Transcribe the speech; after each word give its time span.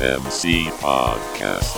SMC 0.00 0.70
Podcast. 0.80 1.76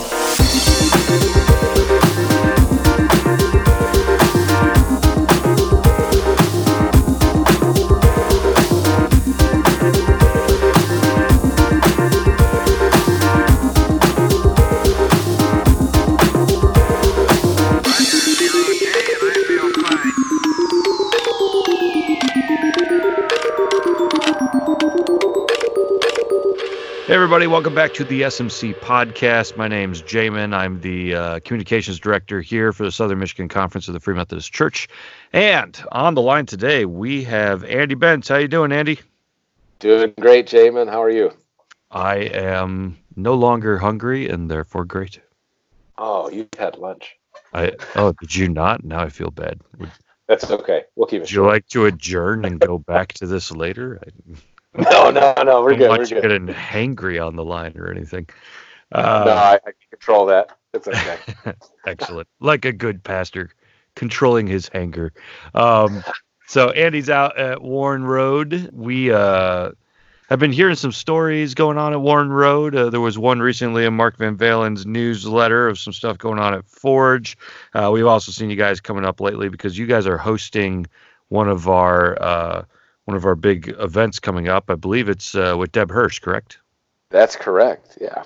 Everybody, 27.23 27.47
welcome 27.47 27.73
back 27.73 27.93
to 27.93 28.03
the 28.03 28.23
SMC 28.23 28.75
podcast. 28.81 29.55
My 29.55 29.69
name's 29.69 30.01
Jamin. 30.01 30.53
I'm 30.53 30.81
the 30.81 31.15
uh, 31.15 31.39
communications 31.39 31.97
director 31.97 32.41
here 32.41 32.73
for 32.73 32.83
the 32.83 32.91
Southern 32.91 33.19
Michigan 33.19 33.47
Conference 33.47 33.87
of 33.87 33.93
the 33.93 34.01
Free 34.01 34.13
Methodist 34.13 34.51
Church. 34.51 34.89
And 35.31 35.81
on 35.93 36.15
the 36.15 36.21
line 36.21 36.47
today, 36.47 36.83
we 36.83 37.23
have 37.23 37.63
Andy 37.63 37.95
Bentz. 37.95 38.27
How 38.27 38.35
you 38.35 38.49
doing, 38.49 38.73
Andy? 38.73 38.99
Doing 39.79 40.13
great, 40.19 40.47
Jamin. 40.47 40.89
How 40.89 41.01
are 41.01 41.09
you? 41.09 41.31
I 41.89 42.17
am 42.17 42.97
no 43.15 43.35
longer 43.35 43.77
hungry 43.77 44.27
and 44.27 44.51
therefore 44.51 44.83
great. 44.83 45.21
Oh, 45.97 46.29
you 46.29 46.49
had 46.59 46.77
lunch. 46.77 47.15
I 47.53 47.71
oh, 47.95 48.11
did 48.19 48.35
you 48.35 48.49
not? 48.49 48.83
Now 48.83 48.99
I 48.99 49.07
feel 49.07 49.31
bad. 49.31 49.61
Would, 49.79 49.91
That's 50.27 50.51
okay. 50.51 50.83
We'll 50.97 51.07
keep 51.07 51.19
it 51.19 51.21
would 51.21 51.31
you 51.31 51.45
like 51.45 51.67
to 51.69 51.85
adjourn 51.85 52.43
and 52.43 52.59
go 52.59 52.77
back 52.77 53.13
to 53.13 53.27
this 53.27 53.49
later? 53.49 54.01
I, 54.05 54.35
No, 54.91 55.11
no, 55.11 55.33
no. 55.43 55.61
We're 55.61 55.75
good. 55.75 55.89
We're 55.89 56.05
good. 56.05 56.21
getting 56.21 56.47
hangry 56.47 57.23
on 57.25 57.35
the 57.35 57.43
line 57.43 57.73
or 57.77 57.91
anything. 57.91 58.27
no, 58.93 58.99
Uh, 58.99 59.59
I, 59.63 59.69
I 59.69 59.71
control 59.89 60.25
that. 60.27 60.57
It's 60.73 60.87
okay. 60.87 61.17
Excellent. 61.85 62.27
Like 62.39 62.65
a 62.65 62.71
good 62.71 63.03
pastor, 63.03 63.51
controlling 63.95 64.47
his 64.47 64.71
anger. 64.73 65.13
Um, 65.53 66.03
so 66.47 66.71
Andy's 66.71 67.09
out 67.09 67.37
at 67.37 67.61
Warren 67.61 68.03
Road. 68.05 68.69
We 68.73 69.11
uh, 69.11 69.71
have 70.29 70.39
been 70.39 70.51
hearing 70.51 70.75
some 70.75 70.91
stories 70.91 71.53
going 71.53 71.77
on 71.77 71.93
at 71.93 72.01
Warren 72.01 72.33
Road. 72.33 72.75
Uh, 72.75 72.89
there 72.89 72.99
was 73.01 73.19
one 73.19 73.39
recently 73.39 73.85
in 73.85 73.93
Mark 73.93 74.17
Van 74.17 74.35
Valin's 74.35 74.85
newsletter 74.87 75.67
of 75.67 75.77
some 75.77 75.93
stuff 75.93 76.17
going 76.17 76.39
on 76.39 76.55
at 76.55 76.65
Forge. 76.65 77.37
Uh, 77.75 77.91
we've 77.93 78.07
also 78.07 78.31
seen 78.31 78.49
you 78.49 78.55
guys 78.55 78.81
coming 78.81 79.05
up 79.05 79.21
lately 79.21 79.49
because 79.49 79.77
you 79.77 79.85
guys 79.85 80.07
are 80.07 80.17
hosting 80.17 80.87
one 81.29 81.47
of 81.47 81.67
our 81.69 82.19
uh, 82.21 82.63
one 83.05 83.17
of 83.17 83.25
our 83.25 83.35
big 83.35 83.73
events 83.79 84.19
coming 84.19 84.47
up. 84.47 84.69
I 84.69 84.75
believe 84.75 85.09
it's 85.09 85.35
uh, 85.35 85.55
with 85.57 85.71
Deb 85.71 85.89
Hirsch, 85.91 86.19
correct? 86.19 86.59
That's 87.09 87.35
correct. 87.35 87.97
Yeah. 88.01 88.23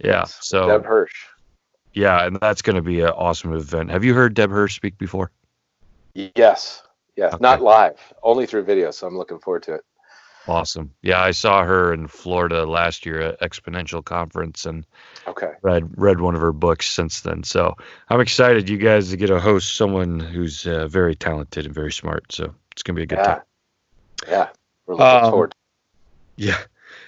Yeah. 0.00 0.20
Yes. 0.20 0.38
So 0.42 0.66
Deb 0.68 0.84
Hirsch. 0.84 1.14
yeah, 1.92 2.24
and 2.26 2.38
that's 2.40 2.62
going 2.62 2.76
to 2.76 2.82
be 2.82 3.00
an 3.00 3.08
awesome 3.10 3.52
event. 3.54 3.90
Have 3.90 4.04
you 4.04 4.14
heard 4.14 4.34
Deb 4.34 4.50
Hirsch 4.50 4.76
speak 4.76 4.98
before? 4.98 5.30
Yes. 6.14 6.82
Yeah. 7.16 7.26
Okay. 7.26 7.36
Not 7.40 7.60
live, 7.62 7.98
only 8.22 8.46
through 8.46 8.64
video. 8.64 8.90
So 8.90 9.06
I'm 9.06 9.16
looking 9.16 9.38
forward 9.38 9.62
to 9.64 9.74
it. 9.74 9.80
Awesome. 10.46 10.94
Yeah, 11.02 11.20
I 11.22 11.32
saw 11.32 11.62
her 11.62 11.92
in 11.92 12.06
Florida 12.08 12.64
last 12.64 13.04
year 13.04 13.20
at 13.20 13.40
Exponential 13.40 14.02
Conference 14.02 14.64
and 14.64 14.86
Okay. 15.26 15.52
read 15.60 15.90
read 16.00 16.20
one 16.20 16.34
of 16.34 16.40
her 16.40 16.52
books 16.52 16.90
since 16.90 17.20
then. 17.20 17.42
So 17.42 17.74
I'm 18.08 18.20
excited 18.20 18.66
you 18.68 18.78
guys 18.78 19.10
to 19.10 19.16
get 19.18 19.28
a 19.28 19.38
host 19.40 19.76
someone 19.76 20.18
who's 20.20 20.66
uh, 20.66 20.88
very 20.88 21.14
talented 21.14 21.66
and 21.66 21.74
very 21.74 21.92
smart. 21.92 22.32
So 22.32 22.54
it's 22.72 22.82
gonna 22.82 22.96
be 22.96 23.02
a 23.02 23.06
good 23.06 23.18
Yeah. 23.18 23.24
time. 23.34 23.42
Yeah. 24.26 24.48
We're 24.86 24.94
looking 24.96 25.24
Um, 25.24 25.30
forward. 25.30 25.54
Yeah. 26.36 26.58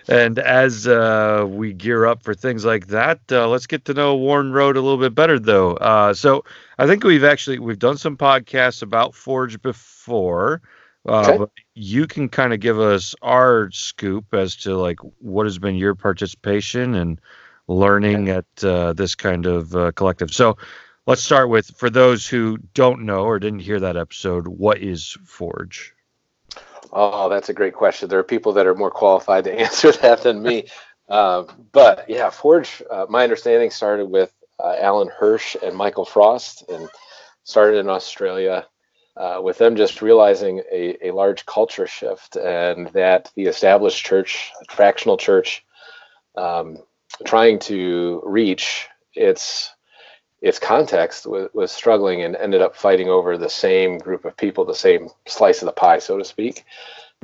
And 0.08 0.38
as 0.38 0.88
uh, 0.88 1.44
we 1.48 1.72
gear 1.72 2.04
up 2.06 2.22
for 2.22 2.34
things 2.34 2.64
like 2.64 2.88
that, 2.88 3.20
uh, 3.30 3.46
let's 3.48 3.66
get 3.66 3.84
to 3.84 3.94
know 3.94 4.16
Warren 4.16 4.52
Road 4.52 4.76
a 4.76 4.80
little 4.80 4.98
bit 4.98 5.14
better, 5.14 5.38
though. 5.38 5.74
Uh, 5.74 6.14
so 6.14 6.44
I 6.78 6.86
think 6.86 7.04
we've 7.04 7.22
actually 7.24 7.58
we've 7.58 7.78
done 7.78 7.96
some 7.96 8.16
podcasts 8.16 8.82
about 8.82 9.14
Forge 9.14 9.60
before. 9.62 10.62
Uh, 11.08 11.32
Okay. 11.38 11.52
you 11.74 12.06
can 12.06 12.28
kind 12.28 12.52
of 12.52 12.60
give 12.60 12.78
us 12.80 13.14
our 13.22 13.70
scoop 13.72 14.34
as 14.34 14.56
to 14.56 14.76
like 14.76 14.98
what 15.20 15.46
has 15.46 15.58
been 15.58 15.76
your 15.76 15.94
participation 15.94 16.94
and 16.94 17.20
learning 17.68 18.28
at 18.28 18.44
uh, 18.64 18.92
this 18.92 19.14
kind 19.14 19.46
of 19.46 19.74
uh, 19.76 19.92
collective. 19.92 20.32
So 20.34 20.58
let's 21.06 21.22
start 21.22 21.48
with 21.48 21.70
for 21.76 21.88
those 21.88 22.26
who 22.26 22.58
don't 22.74 23.02
know 23.02 23.22
or 23.24 23.38
didn't 23.38 23.60
hear 23.60 23.80
that 23.80 23.96
episode, 23.96 24.48
what 24.48 24.78
is 24.78 25.16
Forge? 25.24 25.94
Oh, 26.92 27.28
that's 27.28 27.48
a 27.48 27.54
great 27.54 27.74
question. 27.74 28.08
There 28.08 28.18
are 28.18 28.24
people 28.24 28.52
that 28.54 28.66
are 28.66 28.74
more 28.74 28.90
qualified 28.90 29.44
to 29.44 29.54
answer 29.60 29.92
that 29.92 30.22
than 30.22 30.42
me. 30.42 30.66
Uh, 31.08 31.44
but 31.72 32.08
yeah, 32.08 32.30
Forge, 32.30 32.82
uh, 32.90 33.06
my 33.08 33.24
understanding 33.24 33.70
started 33.70 34.06
with 34.06 34.32
uh, 34.62 34.76
Alan 34.78 35.08
Hirsch 35.08 35.56
and 35.62 35.74
Michael 35.74 36.04
Frost 36.04 36.68
and 36.70 36.88
started 37.44 37.78
in 37.78 37.88
Australia 37.88 38.66
uh, 39.16 39.40
with 39.42 39.58
them 39.58 39.76
just 39.76 40.02
realizing 40.02 40.62
a, 40.72 41.08
a 41.08 41.10
large 41.12 41.44
culture 41.46 41.86
shift 41.86 42.36
and 42.36 42.88
that 42.88 43.30
the 43.34 43.46
established 43.46 44.04
church, 44.04 44.52
attractional 44.68 45.18
church, 45.18 45.64
um, 46.36 46.76
trying 47.24 47.58
to 47.58 48.22
reach 48.24 48.88
its 49.14 49.72
its 50.40 50.58
context 50.58 51.26
was, 51.26 51.48
was 51.52 51.70
struggling 51.70 52.22
and 52.22 52.36
ended 52.36 52.62
up 52.62 52.76
fighting 52.76 53.08
over 53.08 53.36
the 53.36 53.50
same 53.50 53.98
group 53.98 54.24
of 54.24 54.36
people, 54.36 54.64
the 54.64 54.74
same 54.74 55.08
slice 55.26 55.62
of 55.62 55.66
the 55.66 55.72
pie, 55.72 55.98
so 55.98 56.16
to 56.18 56.24
speak. 56.24 56.64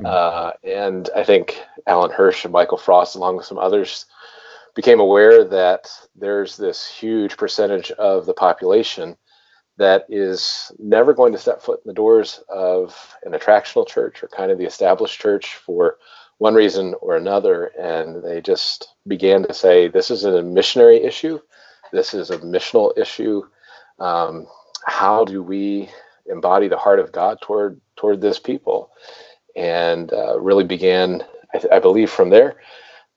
Uh, 0.05 0.51
and 0.63 1.09
I 1.15 1.23
think 1.23 1.63
Alan 1.87 2.11
Hirsch 2.11 2.45
and 2.45 2.51
Michael 2.51 2.77
Frost, 2.77 3.15
along 3.15 3.37
with 3.37 3.47
some 3.47 3.57
others, 3.57 4.05
became 4.75 4.99
aware 4.99 5.43
that 5.43 5.89
there's 6.15 6.55
this 6.55 6.87
huge 6.87 7.35
percentage 7.35 7.89
of 7.91 8.27
the 8.27 8.33
population 8.33 9.17
that 9.77 10.05
is 10.09 10.71
never 10.77 11.13
going 11.13 11.31
to 11.31 11.39
step 11.39 11.61
foot 11.61 11.81
in 11.83 11.89
the 11.89 11.95
doors 11.95 12.43
of 12.49 13.15
an 13.23 13.31
attractional 13.31 13.87
church 13.87 14.23
or 14.23 14.27
kind 14.27 14.51
of 14.51 14.57
the 14.57 14.65
established 14.65 15.19
church 15.19 15.55
for 15.55 15.97
one 16.37 16.53
reason 16.53 16.93
or 17.01 17.15
another. 17.15 17.65
And 17.79 18.23
they 18.23 18.41
just 18.41 18.93
began 19.07 19.43
to 19.43 19.53
say, 19.53 19.87
this 19.87 20.11
is 20.11 20.25
a 20.25 20.43
missionary 20.43 20.97
issue. 21.03 21.39
This 21.91 22.13
is 22.13 22.29
a 22.29 22.39
missional 22.39 22.97
issue. 22.97 23.43
Um, 23.99 24.47
how 24.85 25.25
do 25.25 25.43
we 25.43 25.89
embody 26.27 26.67
the 26.67 26.77
heart 26.77 26.99
of 26.99 27.11
God 27.11 27.39
toward 27.41 27.79
toward 27.95 28.21
this 28.21 28.39
people? 28.39 28.91
And 29.55 30.13
uh, 30.13 30.39
really 30.39 30.63
began, 30.63 31.23
I, 31.53 31.77
I 31.77 31.79
believe, 31.79 32.11
from 32.11 32.29
there 32.29 32.57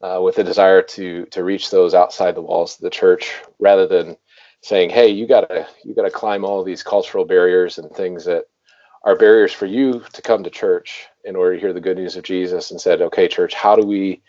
uh, 0.03 0.21
with 0.23 0.39
a 0.39 0.45
desire 0.45 0.83
to 0.83 1.27
to 1.27 1.45
reach 1.45 1.71
those 1.71 1.95
outside 1.95 2.35
the 2.35 2.43
walls 2.43 2.77
of 2.77 2.83
the 2.83 2.91
church, 2.91 3.35
rather 3.59 3.87
than 3.87 4.17
saying, 4.63 4.91
"Hey, 4.91 5.09
you 5.09 5.27
gotta 5.27 5.67
you 5.85 5.95
gotta 5.95 6.11
climb 6.11 6.45
all 6.45 6.65
these 6.65 6.83
cultural 6.83 7.25
barriers 7.25 7.79
and 7.79 7.91
things 7.91 8.25
that 8.25 8.45
are 9.05 9.17
barriers 9.17 9.53
for 9.53 9.67
you 9.67 10.03
to 10.13 10.23
come 10.23 10.43
to 10.45 10.51
church 10.51 11.07
in 11.25 11.37
order 11.37 11.55
to 11.55 11.61
hear 11.61 11.73
the 11.73 11.81
good 11.81 11.99
news 11.99 12.17
of 12.17 12.25
Jesus." 12.25 12.71
And 12.71 12.81
said, 12.81 13.03
"Okay, 13.03 13.29
church, 13.29 13.55
how 13.55 13.77
do 13.77 13.87
we 13.87 14.23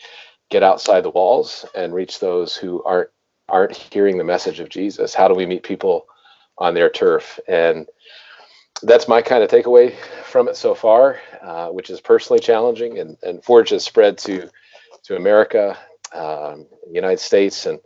get 0.49 0.63
outside 0.63 1.01
the 1.01 1.09
walls 1.09 1.65
and 1.75 1.93
reach 1.93 2.19
those 2.19 2.55
who 2.55 2.83
aren't 2.83 3.09
aren't 3.51 3.75
hearing 3.75 4.17
the 4.17 4.23
message 4.23 4.59
of 4.59 4.69
Jesus? 4.69 5.13
How 5.13 5.27
do 5.27 5.35
we 5.35 5.45
meet 5.45 5.63
people 5.63 6.07
on 6.57 6.73
their 6.73 6.89
turf?" 6.89 7.39
And 7.47 7.87
that's 8.81 9.07
my 9.07 9.21
kind 9.21 9.43
of 9.43 9.49
takeaway 9.49 9.95
from 10.23 10.47
it 10.47 10.55
so 10.55 10.73
far, 10.73 11.19
uh, 11.41 11.67
which 11.67 11.89
is 11.89 12.01
personally 12.01 12.39
challenging. 12.39 12.99
And, 12.99 13.17
and 13.21 13.43
Forge 13.43 13.69
has 13.69 13.83
spread 13.83 14.17
to 14.19 14.49
to 15.03 15.15
America, 15.15 15.77
um, 16.13 16.67
United 16.91 17.19
States, 17.19 17.65
and 17.65 17.79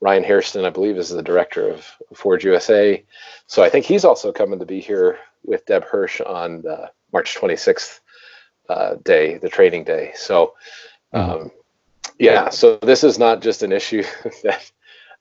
Ryan 0.00 0.24
Hairston, 0.24 0.64
I 0.64 0.70
believe, 0.70 0.96
is 0.96 1.10
the 1.10 1.22
director 1.22 1.68
of 1.68 1.84
Forge 2.14 2.44
USA. 2.44 3.04
So 3.46 3.62
I 3.62 3.68
think 3.68 3.84
he's 3.84 4.04
also 4.04 4.32
coming 4.32 4.58
to 4.58 4.66
be 4.66 4.80
here 4.80 5.18
with 5.44 5.66
Deb 5.66 5.84
Hirsch 5.84 6.20
on 6.20 6.62
the 6.62 6.90
March 7.12 7.36
26th 7.36 8.00
uh, 8.68 8.94
day, 9.04 9.38
the 9.38 9.48
training 9.48 9.84
day. 9.84 10.12
So, 10.14 10.54
um, 11.12 11.50
yeah, 12.18 12.50
so 12.50 12.76
this 12.76 13.04
is 13.04 13.18
not 13.18 13.42
just 13.42 13.62
an 13.62 13.72
issue 13.72 14.04
that 14.42 14.70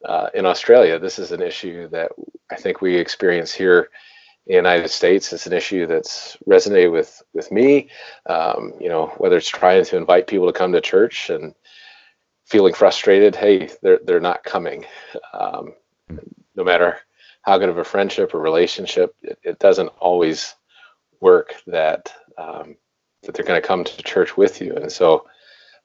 uh, 0.06 0.30
in 0.34 0.46
Australia. 0.46 1.00
This 1.00 1.20
is 1.20 1.32
an 1.32 1.42
issue 1.42 1.88
that 1.90 2.12
I 2.52 2.56
think 2.56 2.82
we 2.82 2.96
experience 2.96 3.54
here 3.54 3.90
in 4.48 4.54
the 4.54 4.56
United 4.56 4.90
States. 4.90 5.32
It's 5.34 5.48
an 5.48 5.54
issue 5.54 5.86
that's 5.86 6.38
resonated 6.48 6.92
with 6.92 7.22
with 7.34 7.52
me. 7.52 7.90
Um, 8.26 8.74
you 8.80 8.90
know, 8.90 9.08
whether 9.18 9.38
it's 9.38 9.50
trying 9.50 9.86
to 9.86 9.98
invite 9.98 10.28
people 10.28 10.48
to 10.48 10.58
come 10.58 10.72
to 10.72 10.82
church 10.82 11.30
and 11.30 11.54
feeling 12.46 12.74
frustrated, 12.74 13.36
hey, 13.36 13.70
they're 13.82 14.00
they're 14.04 14.20
not 14.20 14.44
coming. 14.44 14.86
Um, 15.34 15.74
no 16.56 16.64
matter 16.64 16.98
how 17.42 17.58
good 17.58 17.70
of 17.70 17.78
a 17.78 17.84
friendship 17.84 18.34
or 18.34 18.40
relationship, 18.40 19.16
it, 19.22 19.40
it 19.44 19.60
doesn't 19.60 19.90
always 20.00 20.56
work 21.22 21.56
that 21.68 22.14
um, 22.38 22.76
that 23.24 23.36
they're 23.36 23.46
going 23.46 23.62
to 23.62 23.68
come 23.68 23.84
to 23.84 24.04
church 24.04 24.38
with 24.38 24.62
you. 24.62 24.76
And 24.76 24.92
so, 24.92 25.28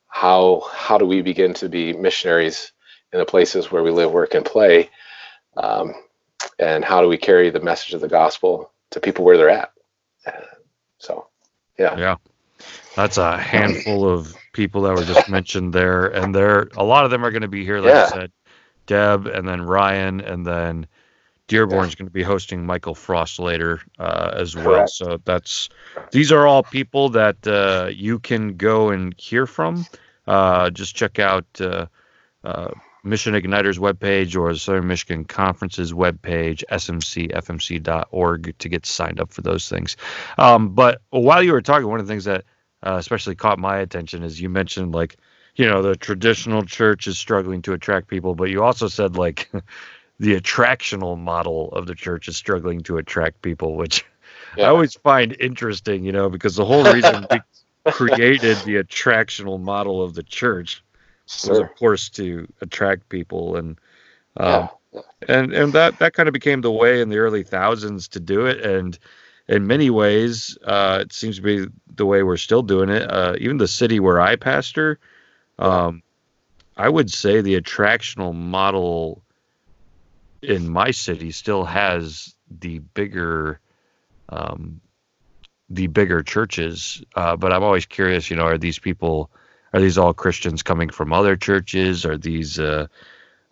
how 0.08 0.62
how 0.72 0.98
do 0.98 1.06
we 1.06 1.22
begin 1.22 1.54
to 1.54 1.68
be 1.68 1.92
missionaries 1.92 2.72
in 3.14 3.20
the 3.20 3.24
places 3.24 3.70
where 3.70 3.82
we 3.82 3.92
live, 3.92 4.10
work, 4.10 4.34
and 4.34 4.44
play? 4.44 4.90
Um, 5.56 5.94
and 6.58 6.84
how 6.84 7.00
do 7.00 7.08
we 7.08 7.16
carry 7.16 7.48
the 7.48 7.60
message 7.60 7.94
of 7.94 8.00
the 8.00 8.08
gospel 8.08 8.72
to 8.90 9.00
people 9.00 9.24
where 9.24 9.36
they're 9.36 9.48
at? 9.48 9.70
So, 10.98 11.28
yeah. 11.78 11.96
Yeah. 11.96 12.16
That's 12.96 13.16
a 13.18 13.36
handful 13.36 14.08
of 14.08 14.34
people 14.52 14.82
that 14.82 14.94
were 14.94 15.04
just 15.04 15.28
mentioned 15.28 15.72
there, 15.72 16.06
and 16.06 16.34
there 16.34 16.68
a 16.76 16.84
lot 16.84 17.04
of 17.04 17.10
them 17.10 17.24
are 17.24 17.30
going 17.30 17.42
to 17.42 17.48
be 17.48 17.64
here. 17.64 17.80
Like 17.80 17.94
Yeah. 17.94 18.04
I 18.04 18.08
said, 18.08 18.32
Deb, 18.86 19.26
and 19.26 19.48
then 19.48 19.62
Ryan, 19.62 20.20
and 20.20 20.46
then 20.46 20.86
Dearborn's 21.48 21.94
going 21.94 22.06
to 22.06 22.12
be 22.12 22.22
hosting 22.22 22.64
Michael 22.64 22.94
Frost 22.94 23.38
later 23.38 23.80
uh, 23.98 24.32
as 24.34 24.56
well. 24.56 24.64
Correct. 24.64 24.90
So 24.90 25.20
that's 25.24 25.68
these 26.10 26.32
are 26.32 26.46
all 26.46 26.62
people 26.62 27.10
that 27.10 27.46
uh, 27.46 27.90
you 27.92 28.18
can 28.18 28.56
go 28.56 28.90
and 28.90 29.14
hear 29.18 29.46
from. 29.46 29.86
Uh, 30.26 30.70
just 30.70 30.96
check 30.96 31.18
out 31.18 31.44
uh, 31.60 31.86
uh, 32.44 32.70
Mission 33.04 33.34
Igniter's 33.34 33.78
webpage 33.78 34.36
or 34.36 34.52
the 34.52 34.58
Southern 34.58 34.86
Michigan 34.86 35.24
Conference's 35.24 35.92
webpage, 35.92 36.64
smcfmc.org, 36.70 38.58
to 38.58 38.68
get 38.68 38.86
signed 38.86 39.20
up 39.20 39.32
for 39.32 39.42
those 39.42 39.68
things. 39.68 39.96
Um, 40.38 40.70
but 40.70 41.02
while 41.10 41.42
you 41.42 41.52
were 41.52 41.62
talking, 41.62 41.88
one 41.88 42.00
of 42.00 42.06
the 42.06 42.12
things 42.12 42.24
that 42.24 42.44
uh, 42.82 42.96
especially 42.98 43.34
caught 43.34 43.58
my 43.58 43.78
attention 43.78 44.22
is 44.22 44.40
you 44.40 44.48
mentioned 44.48 44.94
like, 44.94 45.16
you 45.56 45.66
know, 45.66 45.82
the 45.82 45.96
traditional 45.96 46.62
church 46.64 47.06
is 47.06 47.18
struggling 47.18 47.62
to 47.62 47.72
attract 47.72 48.08
people, 48.08 48.34
but 48.34 48.50
you 48.50 48.62
also 48.62 48.88
said 48.88 49.16
like 49.16 49.50
the 50.18 50.38
attractional 50.40 51.18
model 51.18 51.72
of 51.72 51.86
the 51.86 51.94
church 51.94 52.28
is 52.28 52.36
struggling 52.36 52.80
to 52.82 52.98
attract 52.98 53.42
people, 53.42 53.76
which 53.76 54.04
I 54.58 54.64
always 54.64 54.94
find 54.94 55.36
interesting, 55.40 56.04
you 56.04 56.12
know, 56.12 56.28
because 56.28 56.56
the 56.56 56.64
whole 56.64 56.84
reason 56.84 57.26
we 57.30 57.40
created 57.92 58.56
the 58.58 58.76
attractional 58.76 59.60
model 59.60 60.02
of 60.02 60.14
the 60.14 60.22
church 60.22 60.83
was, 61.42 61.58
Sure. 61.58 61.60
of 61.60 61.74
course, 61.74 62.08
to 62.10 62.46
attract 62.60 63.08
people, 63.08 63.56
and 63.56 63.78
um, 64.36 64.68
Yeah. 64.92 65.02
and 65.28 65.52
and 65.52 65.72
that 65.74 65.98
that 65.98 66.14
kind 66.14 66.28
of 66.28 66.32
became 66.32 66.60
the 66.60 66.72
way 66.72 67.00
in 67.00 67.08
the 67.08 67.18
early 67.18 67.42
thousands 67.42 68.08
to 68.08 68.20
do 68.20 68.46
it, 68.46 68.60
and 68.60 68.98
in 69.48 69.66
many 69.66 69.90
ways, 69.90 70.56
uh, 70.64 70.98
it 71.02 71.12
seems 71.12 71.36
to 71.36 71.42
be 71.42 71.66
the 71.94 72.06
way 72.06 72.22
we're 72.22 72.36
still 72.36 72.62
doing 72.62 72.88
it. 72.88 73.02
Uh, 73.10 73.34
even 73.38 73.58
the 73.58 73.68
city 73.68 74.00
where 74.00 74.20
I 74.20 74.36
pastor, 74.36 74.98
um, 75.58 76.02
I 76.76 76.88
would 76.88 77.10
say 77.10 77.40
the 77.40 77.60
attractional 77.60 78.34
model 78.34 79.22
in 80.42 80.68
my 80.68 80.90
city 80.90 81.30
still 81.30 81.64
has 81.64 82.34
the 82.50 82.78
bigger 82.78 83.60
um, 84.28 84.80
the 85.68 85.86
bigger 85.86 86.22
churches. 86.22 87.02
Uh, 87.14 87.36
but 87.36 87.52
I'm 87.52 87.62
always 87.62 87.86
curious, 87.86 88.30
you 88.30 88.36
know, 88.36 88.44
are 88.46 88.58
these 88.58 88.78
people, 88.78 89.30
are 89.74 89.80
these 89.80 89.98
all 89.98 90.14
Christians 90.14 90.62
coming 90.62 90.88
from 90.88 91.12
other 91.12 91.36
churches? 91.36 92.06
Are 92.06 92.16
these 92.16 92.58
uh, 92.58 92.86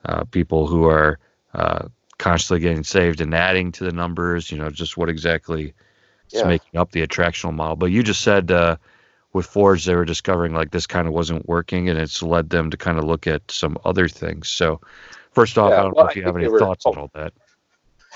uh, 0.04 0.24
people 0.24 0.66
who 0.68 0.84
are 0.86 1.18
uh, 1.52 1.88
constantly 2.18 2.60
getting 2.60 2.84
saved 2.84 3.20
and 3.20 3.34
adding 3.34 3.72
to 3.72 3.84
the 3.84 3.92
numbers? 3.92 4.50
You 4.50 4.58
know, 4.58 4.70
just 4.70 4.96
what 4.96 5.08
exactly 5.08 5.74
is 6.30 6.40
Yeah. 6.40 6.46
making 6.46 6.78
up 6.78 6.92
the 6.92 7.04
attractional 7.06 7.52
model? 7.52 7.76
But 7.76 7.86
you 7.86 8.02
just 8.04 8.20
said 8.20 8.50
uh, 8.52 8.76
with 9.32 9.46
Forge, 9.46 9.84
they 9.84 9.96
were 9.96 10.04
discovering 10.04 10.54
like 10.54 10.70
this 10.70 10.86
kind 10.86 11.08
of 11.08 11.12
wasn't 11.12 11.48
working, 11.48 11.88
and 11.88 11.98
it's 11.98 12.22
led 12.22 12.50
them 12.50 12.70
to 12.70 12.76
kind 12.76 12.98
of 12.98 13.04
look 13.04 13.26
at 13.26 13.50
some 13.50 13.76
other 13.84 14.06
things. 14.06 14.48
So, 14.48 14.80
first 15.32 15.58
off, 15.58 15.70
Yeah, 15.70 15.80
I 15.80 15.82
don't 15.82 15.96
well, 15.96 16.04
know 16.04 16.10
if 16.10 16.16
you 16.16 16.22
have 16.22 16.36
any 16.36 16.48
were- 16.48 16.58
thoughts 16.60 16.86
on 16.86 16.96
all 16.96 17.10
that. 17.14 17.32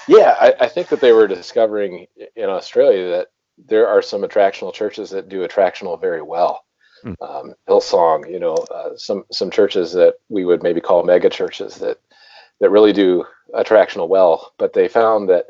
Yeah, 0.07 0.37
I, 0.41 0.55
I 0.61 0.69
think 0.69 0.89
that 0.89 1.01
they 1.01 1.13
were 1.13 1.27
discovering 1.27 2.07
in 2.37 2.49
Australia 2.49 3.11
that 3.11 3.29
there 3.59 3.89
are 3.89 4.03
some 4.03 4.23
attractional 4.23 4.73
churches 4.73 5.11
that 5.11 5.29
do 5.29 5.45
attractional 5.45 6.01
very 6.01 6.23
well. 6.23 6.63
Hmm. 7.03 7.13
Um, 7.21 7.55
Hillsong, 7.69 8.31
you 8.31 8.39
know, 8.39 8.55
uh, 8.55 8.97
some 8.97 9.25
some 9.31 9.51
churches 9.51 9.93
that 9.93 10.15
we 10.29 10.45
would 10.45 10.63
maybe 10.63 10.81
call 10.81 11.03
mega 11.05 11.31
churches 11.31 11.77
that 11.77 11.99
that 12.61 12.71
really 12.71 12.93
do 12.93 13.25
attractional 13.55 14.09
well, 14.09 14.53
but 14.59 14.73
they 14.73 14.89
found 14.89 15.29
that 15.29 15.47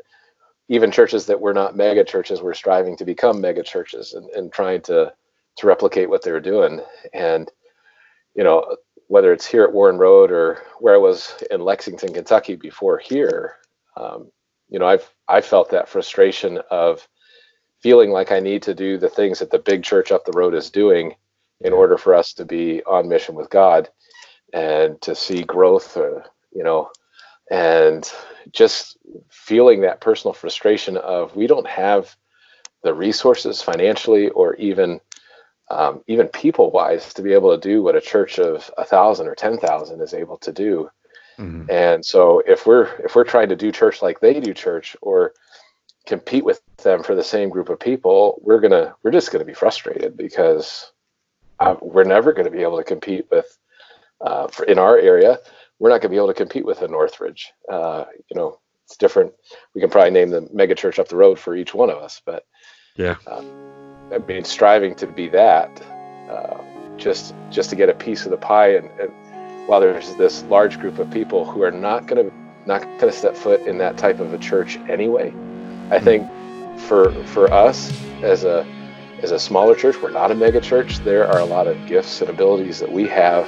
even 0.69 0.91
churches 0.91 1.25
that 1.27 1.39
were 1.39 1.53
not 1.53 1.75
mega 1.75 2.03
churches 2.03 2.41
were 2.41 2.53
striving 2.53 2.97
to 2.97 3.05
become 3.05 3.39
mega 3.39 3.63
churches 3.63 4.13
and, 4.13 4.29
and 4.31 4.51
trying 4.51 4.81
to 4.81 5.13
to 5.57 5.67
replicate 5.67 6.09
what 6.09 6.23
they 6.23 6.31
were 6.31 6.39
doing. 6.39 6.81
And 7.13 7.49
you 8.35 8.43
know, 8.43 8.77
whether 9.07 9.31
it's 9.31 9.45
here 9.45 9.63
at 9.63 9.73
Warren 9.73 9.97
Road 9.97 10.31
or 10.31 10.61
where 10.79 10.93
I 10.93 10.99
was 10.99 11.33
in 11.49 11.61
Lexington, 11.61 12.13
Kentucky 12.13 12.55
before 12.55 12.99
here, 12.99 13.55
um, 13.95 14.31
you 14.69 14.79
know, 14.79 14.85
I've 14.85 15.09
I 15.27 15.41
felt 15.41 15.71
that 15.71 15.89
frustration 15.89 16.59
of 16.69 17.07
feeling 17.81 18.11
like 18.11 18.31
I 18.31 18.39
need 18.39 18.63
to 18.63 18.73
do 18.73 18.97
the 18.97 19.09
things 19.09 19.39
that 19.39 19.51
the 19.51 19.59
big 19.59 19.83
church 19.83 20.11
up 20.11 20.25
the 20.25 20.37
road 20.37 20.53
is 20.53 20.69
doing 20.69 21.15
in 21.61 21.73
order 21.73 21.97
for 21.97 22.13
us 22.13 22.33
to 22.33 22.45
be 22.45 22.83
on 22.83 23.09
mission 23.09 23.35
with 23.35 23.49
God 23.49 23.89
and 24.53 25.01
to 25.01 25.15
see 25.15 25.43
growth, 25.43 25.97
uh, 25.97 26.21
you 26.53 26.63
know, 26.63 26.89
and 27.49 28.11
just 28.51 28.97
feeling 29.29 29.81
that 29.81 30.01
personal 30.01 30.33
frustration 30.33 30.97
of 30.97 31.35
we 31.35 31.47
don't 31.47 31.67
have 31.67 32.15
the 32.83 32.93
resources 32.93 33.61
financially 33.61 34.29
or 34.29 34.55
even 34.55 34.99
um, 35.69 36.01
even 36.07 36.27
people 36.29 36.71
wise 36.71 37.13
to 37.13 37.21
be 37.21 37.33
able 37.33 37.51
to 37.53 37.69
do 37.69 37.83
what 37.83 37.95
a 37.95 38.01
church 38.01 38.39
of 38.39 38.71
a 38.77 38.85
thousand 38.85 39.27
or 39.27 39.35
ten 39.35 39.57
thousand 39.57 40.01
is 40.01 40.13
able 40.13 40.37
to 40.37 40.53
do 40.53 40.89
Mhm. 41.37 41.69
and 41.69 42.05
so 42.05 42.39
if 42.47 42.65
we're 42.65 42.87
if 43.03 43.15
we're 43.15 43.23
trying 43.23 43.49
to 43.49 43.55
do 43.55 43.71
church 43.71 44.01
like 44.01 44.19
they 44.19 44.39
do 44.39 44.53
church 44.53 44.95
or 45.01 45.33
compete 46.07 46.45
with 46.45 46.61
them 46.77 47.03
for 47.03 47.15
the 47.15 47.23
same 47.23 47.49
group 47.49 47.69
of 47.69 47.79
people, 47.79 48.39
we're 48.41 48.59
gonna 48.59 48.95
we're 49.03 49.11
just 49.11 49.31
gonna 49.31 49.45
be 49.45 49.53
frustrated 49.53 50.15
because 50.17 50.91
uh, 51.59 51.75
we're 51.81 52.03
never 52.03 52.33
going 52.33 52.45
to 52.45 52.51
be 52.51 52.63
able 52.63 52.77
to 52.77 52.83
compete 52.83 53.25
with 53.31 53.57
uh, 54.21 54.47
for, 54.47 54.65
in 54.65 54.79
our 54.79 54.97
area. 54.97 55.39
We're 55.79 55.89
not 55.89 56.01
going 56.01 56.09
to 56.09 56.15
be 56.15 56.17
able 56.17 56.27
to 56.27 56.33
compete 56.33 56.65
with 56.65 56.81
a 56.81 56.87
Northridge. 56.87 57.51
Uh, 57.71 58.05
you 58.29 58.35
know, 58.35 58.59
it's 58.85 58.97
different. 58.97 59.33
We 59.75 59.81
can 59.81 59.89
probably 59.89 60.11
name 60.11 60.29
the 60.29 60.47
mega 60.53 60.75
church 60.75 60.97
up 60.97 61.07
the 61.07 61.17
road 61.17 61.37
for 61.37 61.55
each 61.55 61.73
one 61.73 61.89
of 61.89 61.97
us, 61.97 62.21
but 62.25 62.45
Yeah. 62.95 63.15
I 64.11 64.19
mean, 64.19 64.43
striving 64.43 64.95
to 64.95 65.07
be 65.07 65.27
that, 65.29 65.69
uh, 66.29 66.57
just 66.97 67.35
just 67.49 67.69
to 67.69 67.75
get 67.75 67.89
a 67.89 67.93
piece 67.93 68.25
of 68.25 68.31
the 68.31 68.37
pie, 68.37 68.75
and, 68.75 68.89
and 68.99 69.11
while 69.67 69.79
there's 69.79 70.15
this 70.15 70.43
large 70.43 70.79
group 70.79 70.97
of 70.97 71.11
people 71.11 71.45
who 71.45 71.61
are 71.61 71.71
not 71.71 72.07
going 72.07 72.29
to 72.29 72.35
not 72.65 72.81
going 72.81 72.99
to 72.99 73.11
step 73.11 73.35
foot 73.35 73.61
in 73.61 73.77
that 73.79 73.97
type 73.97 74.19
of 74.19 74.33
a 74.33 74.37
church 74.37 74.77
anyway, 74.89 75.33
I 75.89 75.99
think 75.99 76.29
for 76.81 77.11
for 77.25 77.51
us 77.51 77.91
as 78.23 78.43
a 78.43 78.65
as 79.21 79.31
a 79.31 79.39
smaller 79.39 79.75
church, 79.75 79.95
we're 80.01 80.11
not 80.11 80.31
a 80.31 80.35
mega 80.35 80.61
church. 80.61 80.99
There 80.99 81.27
are 81.27 81.39
a 81.39 81.45
lot 81.45 81.67
of 81.67 81.87
gifts 81.87 82.21
and 82.21 82.29
abilities 82.29 82.79
that 82.79 82.91
we 82.91 83.07
have 83.07 83.47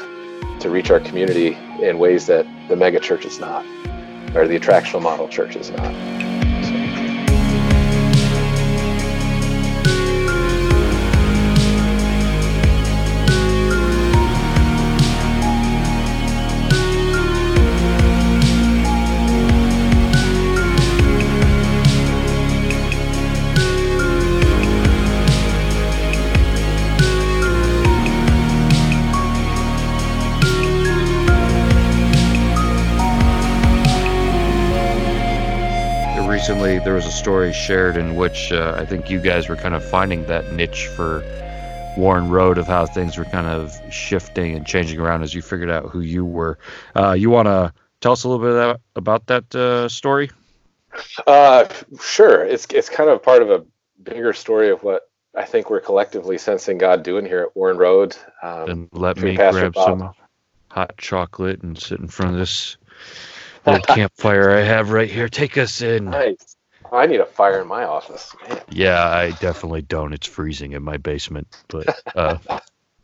to 0.60 0.70
reach 0.70 0.90
our 0.90 1.00
community 1.00 1.58
in 1.82 2.00
ways 2.00 2.26
that 2.26 2.46
the 2.68 2.76
mega 2.76 3.00
church 3.00 3.26
is 3.26 3.40
not, 3.40 3.66
or 4.36 4.48
the 4.48 4.60
attractional 4.60 5.02
model 5.02 5.28
church 5.28 5.56
is 5.56 5.70
not. 5.72 6.19
Was 37.00 37.06
a 37.06 37.12
story 37.14 37.54
shared 37.54 37.96
in 37.96 38.18
which 38.18 38.52
uh, 38.52 38.76
I 38.78 38.86
think 38.86 39.10
you 39.10 39.22
guys 39.22 39.48
were 39.48 39.56
kind 39.56 39.74
of 39.74 39.90
finding 39.90 40.26
that 40.26 40.52
niche 40.52 40.88
for 40.98 41.24
Warren 41.96 42.30
Road 42.30 42.58
of 42.58 42.68
how 42.68 42.86
things 42.88 43.18
were 43.18 43.24
kind 43.24 43.48
of 43.48 43.72
shifting 43.90 44.54
and 44.54 44.68
changing 44.68 45.00
around 45.00 45.24
as 45.24 45.34
you 45.34 45.42
figured 45.42 45.70
out 45.70 45.86
who 45.86 46.02
you 46.02 46.26
were. 46.26 46.60
Uh, 46.98 47.14
you 47.14 47.30
want 47.30 47.46
to 47.46 47.72
tell 48.02 48.12
us 48.12 48.26
a 48.26 48.28
little 48.28 48.46
bit 48.46 48.54
about, 48.54 48.82
about 48.98 49.28
that 49.28 49.56
uh, 49.56 49.88
story? 49.88 50.30
Uh, 51.26 51.70
sure. 52.02 52.44
It's 52.44 52.68
it's 52.70 52.90
kind 52.90 53.10
of 53.10 53.24
part 53.24 53.42
of 53.44 53.50
a 53.50 53.66
bigger 54.04 54.34
story 54.34 54.70
of 54.70 54.84
what 54.84 55.04
I 55.34 55.46
think 55.46 55.70
we're 55.70 55.80
collectively 55.80 56.38
sensing 56.38 56.78
God 56.78 57.04
doing 57.04 57.26
here 57.26 57.44
at 57.44 57.56
Warren 57.56 57.78
Road. 57.78 58.18
Um, 58.44 58.70
And 58.70 58.90
let 58.92 59.16
me 59.16 59.38
Pastor 59.38 59.62
grab 59.62 59.74
Bob. 59.74 59.86
some 60.00 60.14
hot 60.68 60.98
chocolate 60.98 61.64
and 61.64 61.78
sit 61.78 62.02
in 62.02 62.10
front 62.10 62.34
of 62.34 62.40
this 62.40 62.76
little 63.66 63.84
campfire 63.84 64.52
I 64.52 64.64
have 64.64 64.92
right 64.92 65.10
here. 65.10 65.30
Take 65.30 65.58
us 65.58 65.82
in. 65.82 66.04
nice. 66.04 66.58
I 66.92 67.06
need 67.06 67.20
a 67.20 67.26
fire 67.26 67.62
in 67.62 67.68
my 67.68 67.84
office. 67.84 68.36
Man. 68.48 68.62
Yeah, 68.70 69.08
I 69.08 69.32
definitely 69.32 69.82
don't. 69.82 70.14
It's 70.14 70.28
freezing 70.28 70.74
in 70.74 70.84
my 70.84 70.98
basement. 70.98 71.48
But 71.68 72.02
uh, 72.16 72.38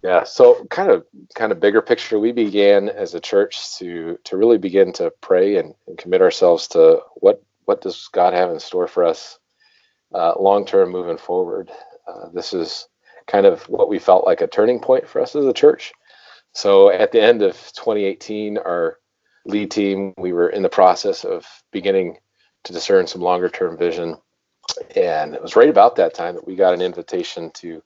Yeah. 0.06 0.24
So 0.24 0.64
kind 0.66 0.92
of 0.92 1.04
kind 1.34 1.52
of 1.52 1.60
bigger 1.60 1.82
picture. 1.82 2.20
We 2.20 2.32
began 2.32 2.90
as 2.90 3.16
a 3.16 3.20
church 3.20 3.76
to 3.80 4.20
to 4.26 4.38
really 4.38 4.60
begin 4.60 4.94
to 4.94 5.12
pray 5.20 5.58
and, 5.58 5.74
and 5.88 5.98
commit 5.98 6.22
ourselves 6.22 6.68
to 6.70 7.00
what 7.16 7.44
what 7.64 7.82
does 7.82 8.08
God 8.12 8.36
have 8.36 8.52
in 8.52 8.60
store 8.60 8.88
for 8.88 9.04
us 9.04 9.40
uh, 10.14 10.34
long 10.40 10.64
term 10.64 10.92
moving 10.92 11.18
forward. 11.18 11.72
Uh, 12.08 12.30
this 12.36 12.54
is 12.54 12.88
kind 13.26 13.48
of 13.48 13.64
what 13.64 13.90
we 13.90 13.98
felt 13.98 14.28
like 14.28 14.42
a 14.42 14.48
turning 14.48 14.80
point 14.80 15.08
for 15.08 15.22
us 15.22 15.36
as 15.36 15.46
a 15.46 15.54
church. 15.54 15.92
So 16.54 16.92
at 16.92 17.12
the 17.12 17.20
end 17.20 17.42
of 17.42 17.54
2018, 17.74 18.60
our 18.60 19.00
lead 19.46 19.72
team, 19.72 20.14
we 20.20 20.34
were 20.34 20.50
in 20.50 20.62
the 20.62 20.70
process 20.70 21.26
of 21.26 21.48
beginning 21.72 22.18
to 22.66 22.74
discern 22.74 23.08
some 23.08 23.22
longer 23.22 23.50
term 23.50 23.78
vision. 23.78 24.18
And 24.96 25.34
it 25.34 25.42
was 25.42 25.56
right 25.56 25.70
about 25.70 25.96
that 25.98 26.14
time 26.14 26.36
that 26.36 26.46
we 26.48 26.56
got 26.56 26.74
an 26.74 26.82
invitation 26.82 27.52
to 27.56 27.82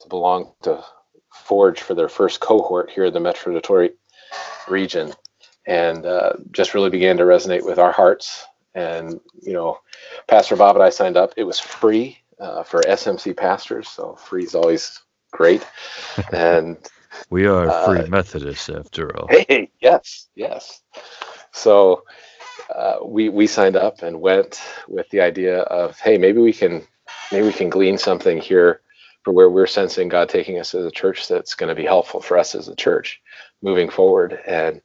to 0.00 0.08
belong 0.08 0.52
to 0.62 0.82
Forge 1.32 1.80
for 1.82 1.94
their 1.94 2.08
first 2.08 2.40
cohort 2.40 2.90
here 2.90 3.04
in 3.04 3.12
the 3.14 3.20
Metro 3.20 3.52
Detroit 3.52 3.92
region, 4.68 5.12
and 5.66 6.04
uh, 6.06 6.32
just 6.50 6.74
really 6.74 6.90
began 6.90 7.16
to 7.18 7.24
resonate 7.24 7.64
with 7.64 7.78
our 7.78 7.92
hearts. 7.92 8.44
And 8.74 9.20
you 9.42 9.52
know, 9.52 9.78
Pastor 10.26 10.56
Bob 10.56 10.76
and 10.76 10.82
I 10.82 10.90
signed 10.90 11.16
up. 11.16 11.34
It 11.36 11.44
was 11.44 11.60
free 11.60 12.18
uh, 12.40 12.62
for 12.64 12.80
SMC 12.82 13.36
pastors, 13.36 13.88
so 13.88 14.14
free 14.16 14.44
is 14.44 14.54
always 14.54 15.00
great. 15.32 15.66
And 16.32 16.76
We 17.30 17.46
are 17.46 17.68
Uh, 17.68 17.86
free 17.86 18.08
Methodists 18.08 18.68
after 18.70 19.16
all. 19.16 19.28
hey, 19.28 19.70
yes, 19.80 20.28
yes. 20.34 20.82
So 21.52 22.04
uh, 22.74 22.96
we 23.04 23.28
we 23.28 23.46
signed 23.46 23.76
up 23.76 24.02
and 24.02 24.20
went 24.20 24.60
with 24.88 25.08
the 25.10 25.20
idea 25.20 25.60
of 25.62 25.98
hey, 26.00 26.18
maybe 26.18 26.40
we 26.40 26.52
can 26.52 26.86
maybe 27.32 27.46
we 27.46 27.52
can 27.52 27.70
glean 27.70 27.98
something 27.98 28.38
here 28.38 28.80
for 29.22 29.32
where 29.32 29.50
we're 29.50 29.66
sensing 29.66 30.08
God 30.08 30.28
taking 30.28 30.58
us 30.58 30.74
as 30.74 30.84
a 30.84 30.90
church 30.90 31.28
that's 31.28 31.54
going 31.54 31.68
to 31.68 31.74
be 31.74 31.84
helpful 31.84 32.20
for 32.20 32.38
us 32.38 32.54
as 32.54 32.68
a 32.68 32.76
church 32.76 33.20
moving 33.62 33.90
forward. 33.90 34.38
And 34.46 34.80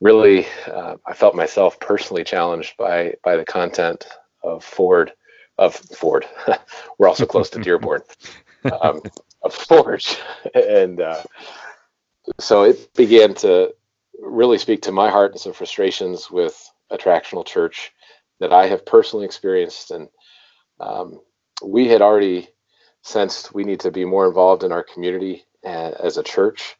really, 0.00 0.46
uh, 0.66 0.96
I 1.06 1.12
felt 1.14 1.34
myself 1.34 1.78
personally 1.80 2.24
challenged 2.24 2.76
by 2.76 3.14
by 3.24 3.36
the 3.36 3.44
content 3.44 4.06
of 4.42 4.64
Ford 4.64 5.12
of 5.58 5.74
Ford. 5.74 6.26
we're 6.98 7.08
also 7.08 7.26
close 7.26 7.50
to 7.50 7.60
Dearborn. 7.60 8.02
Um, 8.80 9.02
of 9.42 9.52
Forge, 9.52 10.18
and 10.54 11.00
uh, 11.00 11.24
so 12.38 12.62
it 12.62 12.94
began 12.94 13.34
to 13.34 13.74
really 14.20 14.58
speak 14.58 14.82
to 14.82 14.92
my 14.92 15.10
heart 15.10 15.32
and 15.32 15.40
some 15.40 15.52
frustrations 15.52 16.30
with 16.30 16.70
attractional 16.92 17.44
church 17.44 17.92
that 18.40 18.52
I 18.52 18.66
have 18.66 18.86
personally 18.86 19.24
experienced. 19.24 19.90
And 19.90 20.08
um, 20.80 21.20
we 21.64 21.88
had 21.88 22.02
already 22.02 22.48
sensed 23.02 23.54
we 23.54 23.64
need 23.64 23.80
to 23.80 23.90
be 23.90 24.04
more 24.04 24.26
involved 24.26 24.64
in 24.64 24.72
our 24.72 24.82
community 24.82 25.44
as 25.64 26.16
a 26.16 26.22
church. 26.22 26.76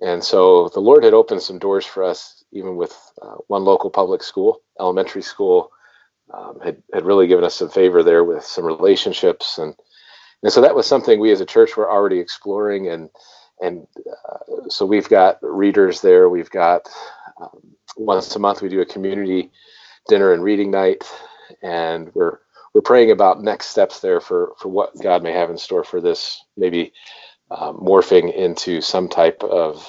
And 0.00 0.22
so 0.22 0.68
the 0.68 0.80
Lord 0.80 1.04
had 1.04 1.14
opened 1.14 1.42
some 1.42 1.58
doors 1.58 1.86
for 1.86 2.04
us, 2.04 2.44
even 2.52 2.76
with 2.76 2.94
uh, 3.22 3.36
one 3.46 3.64
local 3.64 3.90
public 3.90 4.22
school, 4.22 4.60
elementary 4.78 5.22
school, 5.22 5.70
um, 6.34 6.58
had, 6.62 6.82
had 6.92 7.06
really 7.06 7.26
given 7.26 7.44
us 7.44 7.54
some 7.54 7.70
favor 7.70 8.02
there 8.02 8.24
with 8.24 8.44
some 8.44 8.64
relationships. 8.64 9.58
And, 9.58 9.74
and 10.42 10.52
so 10.52 10.60
that 10.60 10.74
was 10.74 10.86
something 10.86 11.18
we 11.18 11.32
as 11.32 11.40
a 11.40 11.46
church 11.46 11.76
were 11.76 11.90
already 11.90 12.18
exploring. 12.18 12.88
And, 12.88 13.10
and 13.60 13.86
uh, 14.28 14.68
so 14.68 14.84
we've 14.84 15.08
got 15.08 15.38
readers 15.40 16.00
there. 16.00 16.28
We've 16.28 16.50
got 16.50 16.88
um, 17.40 17.62
once 17.96 18.34
a 18.36 18.38
month 18.38 18.62
we 18.62 18.68
do 18.68 18.80
a 18.80 18.86
community 18.86 19.50
dinner 20.08 20.32
and 20.32 20.42
reading 20.42 20.70
night, 20.70 21.04
and 21.62 22.14
we're 22.14 22.38
we're 22.74 22.82
praying 22.82 23.10
about 23.10 23.42
next 23.42 23.68
steps 23.68 24.00
there 24.00 24.20
for 24.20 24.54
for 24.58 24.68
what 24.68 25.00
God 25.02 25.22
may 25.22 25.32
have 25.32 25.50
in 25.50 25.58
store 25.58 25.84
for 25.84 26.00
this, 26.00 26.42
maybe 26.56 26.92
uh, 27.50 27.72
morphing 27.72 28.34
into 28.34 28.80
some 28.80 29.08
type 29.08 29.42
of 29.42 29.88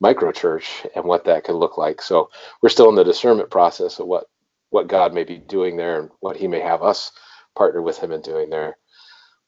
micro 0.00 0.32
church 0.32 0.86
and 0.94 1.04
what 1.04 1.24
that 1.24 1.44
could 1.44 1.54
look 1.56 1.78
like. 1.78 2.02
So 2.02 2.30
we're 2.62 2.68
still 2.68 2.88
in 2.88 2.94
the 2.94 3.04
discernment 3.04 3.50
process 3.50 3.98
of 3.98 4.06
what 4.06 4.26
what 4.70 4.88
God 4.88 5.14
may 5.14 5.24
be 5.24 5.38
doing 5.38 5.76
there 5.76 6.00
and 6.00 6.10
what 6.20 6.36
He 6.36 6.48
may 6.48 6.60
have 6.60 6.82
us 6.82 7.12
partner 7.56 7.82
with 7.82 7.98
Him 7.98 8.12
in 8.12 8.20
doing 8.22 8.50
there. 8.50 8.76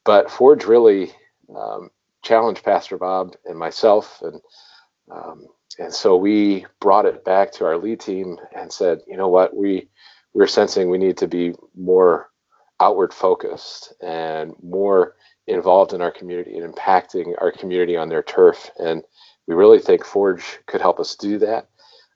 But 0.04 0.30
Forge 0.30 0.64
really 0.64 1.12
um, 1.54 1.90
challenged 2.22 2.64
Pastor 2.64 2.98
Bob 2.98 3.34
and 3.44 3.58
myself, 3.58 4.22
and 4.22 4.40
um, 5.10 5.46
and 5.78 5.94
so 5.94 6.16
we 6.16 6.66
brought 6.80 7.06
it 7.06 7.24
back 7.24 7.52
to 7.52 7.64
our 7.64 7.78
lead 7.78 8.00
team 8.00 8.36
and 8.54 8.72
said, 8.72 9.00
you 9.06 9.16
know 9.16 9.28
what, 9.28 9.56
we 9.56 9.88
we're 10.34 10.46
sensing 10.46 10.90
we 10.90 10.98
need 10.98 11.16
to 11.16 11.28
be 11.28 11.54
more 11.76 12.30
outward 12.80 13.12
focused 13.12 13.92
and 14.02 14.54
more 14.62 15.14
involved 15.46 15.92
in 15.92 16.02
our 16.02 16.10
community 16.10 16.56
and 16.56 16.74
impacting 16.74 17.34
our 17.40 17.50
community 17.50 17.96
on 17.96 18.08
their 18.08 18.22
turf. 18.22 18.70
And 18.78 19.02
we 19.46 19.54
really 19.54 19.80
think 19.80 20.04
Forge 20.04 20.44
could 20.66 20.80
help 20.80 21.00
us 21.00 21.16
do 21.16 21.38
that. 21.38 21.68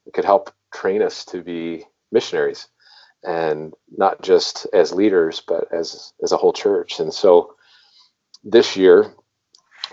It 0.05 0.13
could 0.13 0.25
help 0.25 0.53
train 0.73 1.01
us 1.01 1.25
to 1.25 1.41
be 1.41 1.85
missionaries 2.11 2.67
and 3.23 3.73
not 3.95 4.21
just 4.21 4.67
as 4.73 4.91
leaders, 4.93 5.41
but 5.47 5.67
as 5.73 6.13
as 6.21 6.31
a 6.31 6.37
whole 6.37 6.53
church. 6.53 6.99
And 6.99 7.13
so 7.13 7.55
this 8.43 8.75
year 8.75 9.13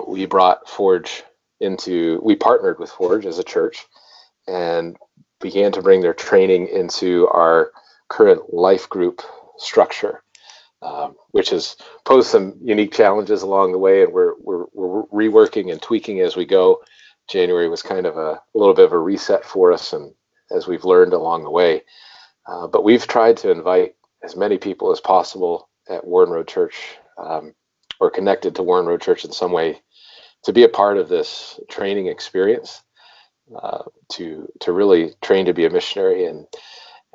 we 0.06 0.26
brought 0.26 0.68
Forge 0.68 1.22
into 1.60 2.20
we 2.22 2.36
partnered 2.36 2.78
with 2.78 2.90
Forge 2.90 3.26
as 3.26 3.38
a 3.38 3.44
church 3.44 3.86
and 4.46 4.96
began 5.40 5.72
to 5.72 5.82
bring 5.82 6.00
their 6.00 6.14
training 6.14 6.68
into 6.68 7.26
our 7.28 7.72
current 8.08 8.52
life 8.52 8.88
group 8.88 9.22
structure, 9.58 10.22
um, 10.82 11.16
which 11.30 11.50
has 11.50 11.76
posed 12.04 12.28
some 12.28 12.54
unique 12.62 12.92
challenges 12.92 13.42
along 13.42 13.72
the 13.72 13.78
way, 13.78 14.02
and 14.02 14.12
we're 14.12 14.34
we're, 14.40 14.64
we're 14.72 15.04
reworking 15.06 15.70
and 15.70 15.80
tweaking 15.80 16.20
as 16.20 16.36
we 16.36 16.46
go. 16.46 16.82
January 17.28 17.68
was 17.68 17.82
kind 17.82 18.06
of 18.06 18.16
a, 18.16 18.32
a 18.32 18.42
little 18.54 18.74
bit 18.74 18.86
of 18.86 18.92
a 18.92 18.98
reset 18.98 19.44
for 19.44 19.72
us, 19.72 19.92
and 19.92 20.12
as 20.50 20.66
we've 20.66 20.84
learned 20.84 21.12
along 21.12 21.44
the 21.44 21.50
way, 21.50 21.82
uh, 22.46 22.66
but 22.66 22.84
we've 22.84 23.06
tried 23.06 23.36
to 23.36 23.50
invite 23.50 23.94
as 24.24 24.36
many 24.36 24.58
people 24.58 24.90
as 24.90 25.00
possible 25.00 25.68
at 25.88 26.06
Warren 26.06 26.30
Road 26.30 26.48
Church 26.48 26.96
um, 27.18 27.54
or 28.00 28.10
connected 28.10 28.54
to 28.54 28.62
Warren 28.62 28.86
Road 28.86 29.00
Church 29.00 29.24
in 29.24 29.32
some 29.32 29.52
way 29.52 29.80
to 30.44 30.52
be 30.52 30.64
a 30.64 30.68
part 30.68 30.96
of 30.98 31.08
this 31.08 31.60
training 31.68 32.06
experience, 32.06 32.82
uh, 33.60 33.82
to 34.12 34.50
to 34.60 34.72
really 34.72 35.12
train 35.22 35.46
to 35.46 35.54
be 35.54 35.66
a 35.66 35.70
missionary, 35.70 36.26
and 36.26 36.46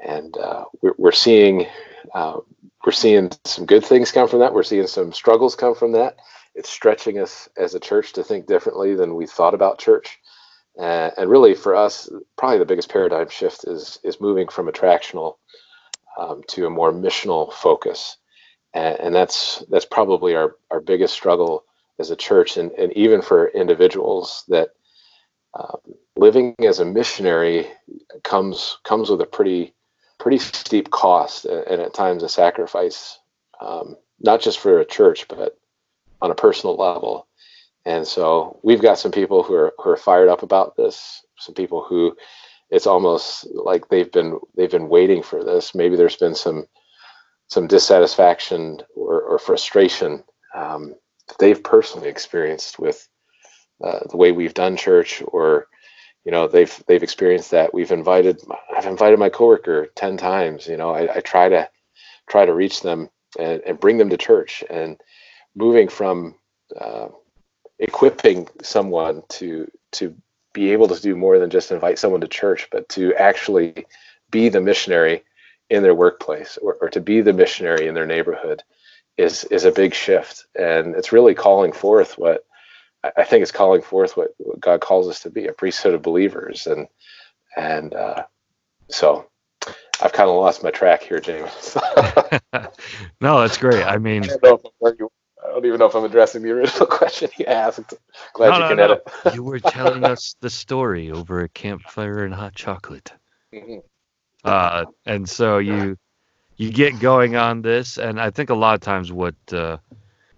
and 0.04 0.38
uh, 0.38 0.66
we're, 0.82 0.96
we're 0.98 1.12
seeing 1.12 1.68
uh, 2.14 2.40
we're 2.86 2.92
seeing 2.92 3.32
some 3.46 3.66
good 3.66 3.84
things 3.84 4.12
come 4.12 4.28
from 4.28 4.40
that. 4.40 4.54
We're 4.54 4.64
seeing 4.64 4.88
some 4.88 5.14
struggles 5.14 5.56
come 5.56 5.76
from 5.76 5.94
that. 5.94 6.18
It's 6.54 6.70
stretching 6.70 7.20
us 7.20 7.50
as 7.58 7.76
a 7.76 7.80
church 7.80 8.14
to 8.14 8.24
think 8.24 8.48
differently 8.48 8.96
than 8.96 9.16
we 9.16 9.26
thought 9.28 9.54
about 9.54 9.80
church. 9.80 10.20
Uh, 10.80 11.10
and 11.18 11.30
really, 11.30 11.56
for 11.56 11.76
us, 11.76 12.10
probably 12.38 12.60
the 12.60 12.66
biggest 12.66 12.90
paradigm 12.90 13.30
shift 13.30 13.66
is 13.66 14.00
is 14.04 14.22
moving 14.22 14.48
from 14.48 14.68
attractional 14.68 15.38
um, 16.20 16.42
to 16.48 16.66
a 16.66 16.70
more 16.70 16.92
missional 16.92 17.52
focus, 17.54 18.18
and, 18.74 19.00
and 19.00 19.16
that's 19.16 19.64
that's 19.70 19.86
probably 19.86 20.36
our 20.36 20.56
our 20.70 20.82
biggest 20.82 21.14
struggle 21.14 21.64
as 22.00 22.12
a 22.12 22.16
church, 22.16 22.58
and, 22.58 22.72
and 22.74 22.92
even 22.94 23.22
for 23.22 23.48
individuals 23.50 24.44
that 24.50 24.70
um, 25.54 25.80
living 26.18 26.56
as 26.60 26.80
a 26.80 26.86
missionary 26.86 27.68
comes 28.24 28.78
comes 28.84 29.10
with 29.10 29.22
a 29.22 29.26
pretty 29.26 29.74
pretty 30.20 30.38
steep 30.38 30.92
cost 30.92 31.46
and, 31.46 31.82
at 31.82 31.94
times 31.94 32.24
a 32.24 32.30
sacrifice, 32.30 33.20
um, 33.62 33.96
not 34.20 34.42
just 34.42 34.60
for 34.60 34.80
a 34.80 34.86
church 34.86 35.28
but 35.28 35.58
on 36.22 36.32
a 36.32 36.36
personal 36.36 36.76
level. 36.76 37.28
And 37.86 38.08
so 38.08 38.60
we've 38.64 38.82
got 38.82 38.98
some 38.98 39.12
people 39.12 39.44
who 39.44 39.54
are 39.54 39.74
who 39.78 39.90
are 39.92 39.98
fired 39.98 40.28
up 40.28 40.44
about 40.44 40.76
this. 40.76 41.24
Some 41.38 41.56
people 41.56 41.84
who 41.84 42.16
it's 42.70 42.88
almost 42.88 43.48
like 43.54 43.88
they've 43.88 44.12
been 44.12 44.40
they've 44.58 44.72
been 44.72 44.90
waiting 44.90 45.24
for 45.24 45.44
this. 45.44 45.76
Maybe 45.76 45.96
there's 45.96 46.18
been 46.18 46.36
some 46.36 46.66
some 47.48 47.68
dissatisfaction 47.68 48.82
or, 48.96 49.22
or 49.22 49.40
frustration 49.40 50.24
that 51.28 51.38
they've 51.40 51.64
personally 51.64 52.10
experienced 52.10 52.80
with 52.80 53.08
uh, 53.84 54.00
the 54.10 54.18
way 54.18 54.32
we've 54.32 54.54
done 54.54 54.78
church, 54.78 55.22
or 55.28 55.68
you 56.24 56.32
know 56.32 56.48
they've 56.48 56.84
they've 56.88 57.04
experienced 57.04 57.52
that. 57.52 57.74
We've 57.74 57.92
invited 57.92 58.42
I've 58.76 58.86
invited 58.86 59.20
my 59.20 59.30
coworker 59.30 59.88
ten 59.96 60.18
times. 60.18 60.68
You 60.68 60.78
know 60.78 60.92
I, 60.92 61.18
I 61.18 61.20
try 61.22 61.50
to 61.50 61.70
try 62.30 62.46
to 62.46 62.54
reach 62.54 62.82
them 62.82 63.10
and, 63.38 63.62
and 63.66 63.80
bring 63.80 63.98
them 63.98 64.10
to 64.10 64.18
church 64.18 64.64
and 64.70 65.00
moving 65.56 65.88
from 65.88 66.36
uh, 66.80 67.08
equipping 67.80 68.48
someone 68.62 69.24
to 69.30 69.70
to 69.94 70.16
be 70.54 70.72
able 70.72 70.88
to 70.88 71.02
do 71.02 71.16
more 71.16 71.38
than 71.38 71.50
just 71.50 71.72
invite 71.72 72.00
someone 72.00 72.22
to 72.22 72.28
church, 72.28 72.70
but 72.72 72.88
to 72.88 73.14
actually 73.16 73.86
be 74.32 74.48
the 74.48 74.62
missionary 74.62 75.24
in 75.70 75.84
their 75.84 75.94
workplace 75.96 76.58
or, 76.62 76.78
or 76.80 76.90
to 76.90 77.02
be 77.02 77.22
the 77.22 77.34
missionary 77.34 77.88
in 77.88 77.94
their 77.94 78.06
neighborhood 78.06 78.64
is 79.18 79.44
is 79.46 79.66
a 79.66 79.72
big 79.72 79.94
shift. 79.94 80.46
And 80.58 80.96
it's 80.96 81.12
really 81.12 81.34
calling 81.34 81.72
forth 81.72 82.18
what 82.18 82.46
I 83.18 83.24
think 83.24 83.44
it's 83.44 83.52
calling 83.52 83.82
forth 83.82 84.18
what, 84.18 84.30
what 84.38 84.60
God 84.60 84.82
calls 84.82 85.08
us 85.08 85.22
to 85.22 85.30
be, 85.30 85.48
a 85.48 85.54
priesthood 85.54 85.94
of 85.94 86.02
believers. 86.02 86.68
And 86.68 86.88
and 87.56 87.94
uh, 87.94 88.24
so 88.90 89.28
I've 90.02 90.14
kind 90.14 90.30
of 90.30 90.36
lost 90.36 90.64
my 90.64 90.72
track 90.72 91.04
here, 91.04 91.20
Jamin. 91.20 91.52
no, 93.22 93.42
that's 93.42 93.58
great. 93.58 93.84
I 93.84 93.98
mean, 93.98 94.24
I 94.24 94.38
don't 94.42 94.62
I'm 94.66 94.72
where 94.80 94.96
you- 95.00 95.12
I 95.44 95.50
don't 95.50 95.66
even 95.68 95.80
know 95.80 95.86
if 95.86 95.96
I'm 95.96 96.04
addressing 96.04 96.42
the 96.42 96.50
original 96.52 96.86
question 96.88 97.30
you 97.38 97.46
asked. 97.46 97.94
Glad 98.34 98.50
No, 98.50 98.58
you 98.58 98.68
can 98.70 98.78
no. 98.78 98.84
edit. 98.84 99.36
you 99.36 99.44
were 99.44 99.60
telling 99.60 100.04
us 100.04 100.36
the 100.42 100.50
story 100.50 101.12
over 101.12 101.42
a 101.42 101.50
campfire 101.50 102.24
and 102.26 102.34
hot 102.34 102.56
chocolate. 102.56 103.14
Mhm. 103.54 103.84
uh, 104.44 104.86
and 105.06 105.30
so 105.30 105.60
you 105.60 105.98
you 106.58 106.72
get 106.72 107.00
going 107.00 107.36
on 107.36 107.62
this, 107.62 107.98
and 107.98 108.20
I 108.20 108.30
think 108.30 108.50
a 108.50 108.56
lot 108.56 108.76
of 108.76 108.82
times 108.82 109.12
what 109.12 109.36
uh, 109.52 109.78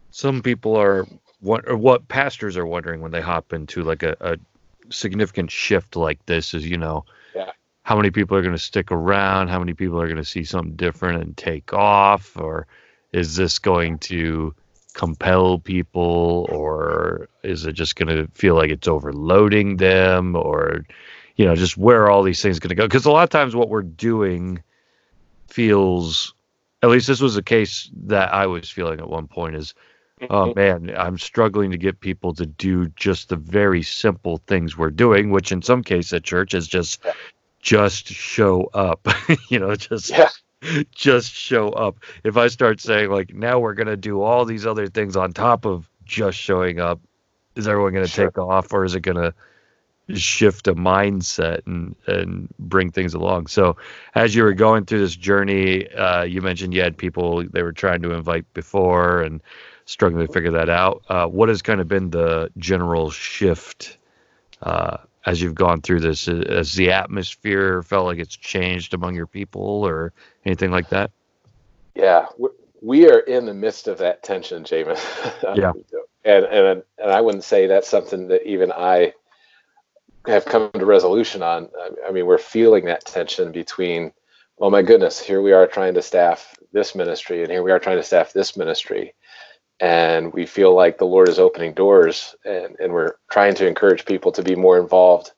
some 0.09 0.41
people 0.41 0.75
are 0.75 1.07
what 1.41 1.67
or 1.67 1.77
what 1.77 2.07
pastors 2.07 2.57
are 2.57 2.65
wondering 2.65 3.01
when 3.01 3.11
they 3.11 3.21
hop 3.21 3.53
into 3.53 3.83
like 3.83 4.03
a, 4.03 4.15
a 4.19 4.37
significant 4.89 5.51
shift 5.51 5.95
like 5.95 6.25
this 6.25 6.53
is 6.53 6.67
you 6.67 6.77
know 6.77 7.05
Yeah. 7.35 7.51
how 7.83 7.95
many 7.95 8.09
people 8.11 8.35
are 8.37 8.41
going 8.41 8.55
to 8.55 8.59
stick 8.59 8.91
around, 8.91 9.49
how 9.49 9.59
many 9.59 9.73
people 9.73 10.01
are 10.01 10.07
going 10.07 10.17
to 10.17 10.25
see 10.25 10.43
something 10.43 10.75
different 10.75 11.21
and 11.21 11.37
take 11.37 11.73
off, 11.73 12.35
or 12.37 12.67
is 13.13 13.35
this 13.35 13.59
going 13.59 13.99
to 13.99 14.53
compel 14.93 15.59
people, 15.59 16.47
or 16.49 17.29
is 17.43 17.65
it 17.65 17.73
just 17.73 17.95
going 17.95 18.09
to 18.09 18.27
feel 18.33 18.55
like 18.55 18.71
it's 18.71 18.87
overloading 18.87 19.77
them, 19.77 20.35
or 20.35 20.83
you 21.35 21.45
know, 21.45 21.55
just 21.55 21.77
where 21.77 22.03
are 22.03 22.09
all 22.09 22.23
these 22.23 22.41
things 22.41 22.59
going 22.59 22.69
to 22.69 22.75
go? 22.75 22.85
Because 22.85 23.05
a 23.05 23.11
lot 23.11 23.23
of 23.23 23.29
times 23.29 23.55
what 23.55 23.69
we're 23.69 23.83
doing 23.83 24.63
feels, 25.47 26.33
at 26.83 26.89
least 26.89 27.07
this 27.07 27.21
was 27.21 27.37
a 27.37 27.43
case 27.43 27.89
that 28.05 28.33
I 28.33 28.47
was 28.47 28.69
feeling 28.69 28.99
at 28.99 29.09
one 29.09 29.27
point, 29.27 29.55
is 29.55 29.73
mm-hmm. 30.21 30.33
oh 30.33 30.53
man, 30.55 30.93
I'm 30.95 31.17
struggling 31.17 31.71
to 31.71 31.77
get 31.77 31.99
people 31.99 32.33
to 32.35 32.45
do 32.45 32.87
just 32.95 33.29
the 33.29 33.35
very 33.35 33.83
simple 33.83 34.37
things 34.47 34.77
we're 34.77 34.89
doing, 34.91 35.31
which 35.31 35.51
in 35.51 35.61
some 35.61 35.83
cases 35.83 36.13
at 36.13 36.23
church 36.23 36.53
is 36.53 36.67
just 36.67 37.03
just 37.61 38.07
show 38.07 38.69
up. 38.73 39.07
you 39.49 39.59
know, 39.59 39.75
just 39.75 40.09
Yeah. 40.09 40.29
just 40.91 41.31
show 41.33 41.69
up. 41.69 41.97
If 42.23 42.37
I 42.37 42.47
start 42.47 42.79
saying 42.81 43.09
like 43.11 43.33
now 43.33 43.59
we're 43.59 43.73
gonna 43.73 43.97
do 43.97 44.21
all 44.21 44.45
these 44.45 44.65
other 44.65 44.87
things 44.87 45.15
on 45.15 45.31
top 45.33 45.65
of 45.65 45.89
just 46.05 46.37
showing 46.37 46.79
up, 46.79 46.99
is 47.55 47.67
everyone 47.67 47.93
gonna 47.93 48.07
Sure. 48.07 48.27
take 48.27 48.37
off 48.37 48.73
or 48.73 48.85
is 48.85 48.95
it 48.95 49.01
gonna 49.01 49.33
shift 50.13 50.67
a 50.67 50.75
mindset 50.75 51.65
and 51.65 51.95
and 52.07 52.47
bring 52.59 52.91
things 52.91 53.13
along? 53.13 53.47
So 53.47 53.77
as 54.15 54.35
you 54.35 54.43
were 54.43 54.53
going 54.53 54.85
through 54.85 54.99
this 54.99 55.15
journey, 55.15 55.87
uh, 55.91 56.23
you 56.23 56.41
mentioned 56.41 56.73
you 56.73 56.81
had 56.81 56.97
people 56.97 57.43
they 57.49 57.63
were 57.63 57.73
trying 57.73 58.01
to 58.03 58.11
invite 58.11 58.51
before 58.53 59.21
and 59.21 59.41
struggling 59.85 60.25
to 60.25 60.31
figure 60.31 60.51
that 60.51 60.69
out. 60.69 61.03
Uh, 61.09 61.27
what 61.27 61.49
has 61.49 61.61
kind 61.61 61.79
of 61.81 61.87
been 61.87 62.09
the 62.09 62.49
general 62.57 63.09
shift 63.09 63.97
uh, 64.61 64.97
as 65.25 65.41
you've 65.41 65.55
gone 65.55 65.81
through 65.81 65.99
this? 66.01 66.25
Has 66.25 66.73
the 66.73 66.91
atmosphere 66.91 67.83
felt 67.83 68.05
like 68.05 68.19
it's 68.19 68.35
changed 68.35 68.93
among 68.93 69.15
your 69.15 69.27
people 69.27 69.61
or 69.85 70.13
anything 70.45 70.71
like 70.71 70.89
that? 70.89 71.11
Yeah, 71.95 72.27
we- 72.37 72.49
we 72.81 73.09
are 73.09 73.19
in 73.19 73.45
the 73.45 73.53
midst 73.55 73.87
of 73.87 73.97
that 73.97 74.21
tension, 74.23 74.63
Jamin. 74.63 74.97
Yeah. 75.57 75.73
and 76.23 76.45
and 76.45 76.83
and 76.99 77.11
I 77.11 77.21
wouldn't 77.21 77.43
say 77.43 77.65
that's 77.65 77.87
something 77.87 78.27
that 78.27 78.47
even 78.47 78.71
I 78.71 79.13
have 80.27 80.45
come 80.45 80.71
to 80.73 80.85
resolution 80.85 81.43
on. 81.43 81.69
I- 81.81 82.07
mean, 82.11 82.27
we're 82.27 82.39
feeling 82.39 82.85
that 82.85 83.05
tension 83.05 83.51
between, 83.51 84.13
oh 84.59 84.69
my 84.71 84.83
goodness, 84.83 85.19
here 85.19 85.41
we 85.41 85.53
are 85.53 85.67
trying 85.67 85.95
to 85.95 86.03
staff 86.03 86.55
this 86.73 86.95
ministry, 86.95 87.43
and 87.43 87.51
here 87.51 87.63
we 87.63 87.71
are 87.71 87.79
trying 87.79 87.97
to 87.97 88.03
staff 88.03 88.33
this 88.33 88.57
ministry, 88.57 89.15
and 89.79 90.33
we 90.33 90.45
feel 90.47 90.75
like 90.75 90.97
the 90.97 91.05
Lord 91.07 91.29
is 91.29 91.39
opening 91.39 91.73
doors, 91.73 92.35
and 92.45 92.77
and 92.79 92.93
we're 92.93 93.15
trying 93.31 93.55
to 93.55 93.67
encourage 93.67 94.05
people 94.05 94.31
to 94.33 94.43
be 94.43 94.55
more 94.55 94.79
involved 94.79 95.31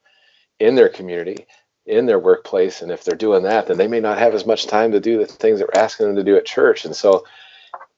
in 0.59 0.75
their 0.75 0.89
community 0.89 1.47
in 1.87 2.07
their 2.07 2.19
workplace. 2.19 2.83
And 2.83 2.91
if 2.91 3.05
they're 3.05 3.15
doing 3.17 3.45
that 3.45 3.67
then 3.67 3.79
they 3.79 3.87
may 3.87 4.01
not 4.01 4.19
have 4.19 4.35
as 4.35 4.47
much 4.47 4.67
time 4.67 4.93
to 4.93 5.01
do 5.01 5.19
the 5.19 5.27
things 5.27 5.59
that 5.61 5.69
we're 5.73 5.81
asking 5.81 6.07
them 6.07 6.17
to 6.17 6.25
do 6.25 6.37
at 6.37 6.45
church. 6.47 6.85
And 6.85 6.95
so 6.97 7.25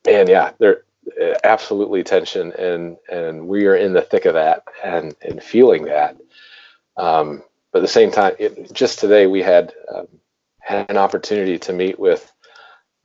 and 0.07 0.29
yeah 0.29 0.51
they're 0.59 0.83
uh, 1.21 1.35
absolutely 1.43 2.03
tension 2.03 2.53
and 2.53 2.97
and 3.11 3.47
we 3.47 3.67
are 3.67 3.75
in 3.75 3.93
the 3.93 4.01
thick 4.01 4.25
of 4.25 4.35
that 4.35 4.63
and 4.83 5.15
and 5.23 5.43
feeling 5.43 5.85
that 5.85 6.17
um 7.01 7.43
but 7.71 7.79
at 7.79 7.81
the 7.81 7.87
same 7.87 8.11
time 8.11 8.33
it, 8.39 8.71
just 8.73 8.99
today 8.99 9.27
we 9.27 9.41
had 9.41 9.73
um, 9.93 10.07
had 10.59 10.89
an 10.89 10.97
opportunity 10.97 11.57
to 11.59 11.73
meet 11.73 11.99
with 11.99 12.31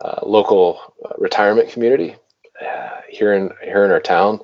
uh, 0.01 0.21
local 0.23 0.79
uh, 1.05 1.13
retirement 1.19 1.71
community 1.71 2.17
uh, 2.61 3.01
here 3.09 3.33
in 3.33 3.51
here 3.63 3.85
in 3.85 3.91
our 3.91 4.01
town. 4.01 4.41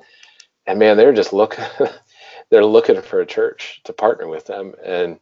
And 0.65 0.79
man 0.79 0.97
they're 0.97 1.13
just 1.13 1.33
look 1.33 1.57
they're 2.49 2.65
looking 2.65 3.01
for 3.01 3.21
a 3.21 3.25
church 3.25 3.81
to 3.85 3.93
partner 3.93 4.27
with 4.27 4.45
them. 4.45 4.73
And 4.83 5.19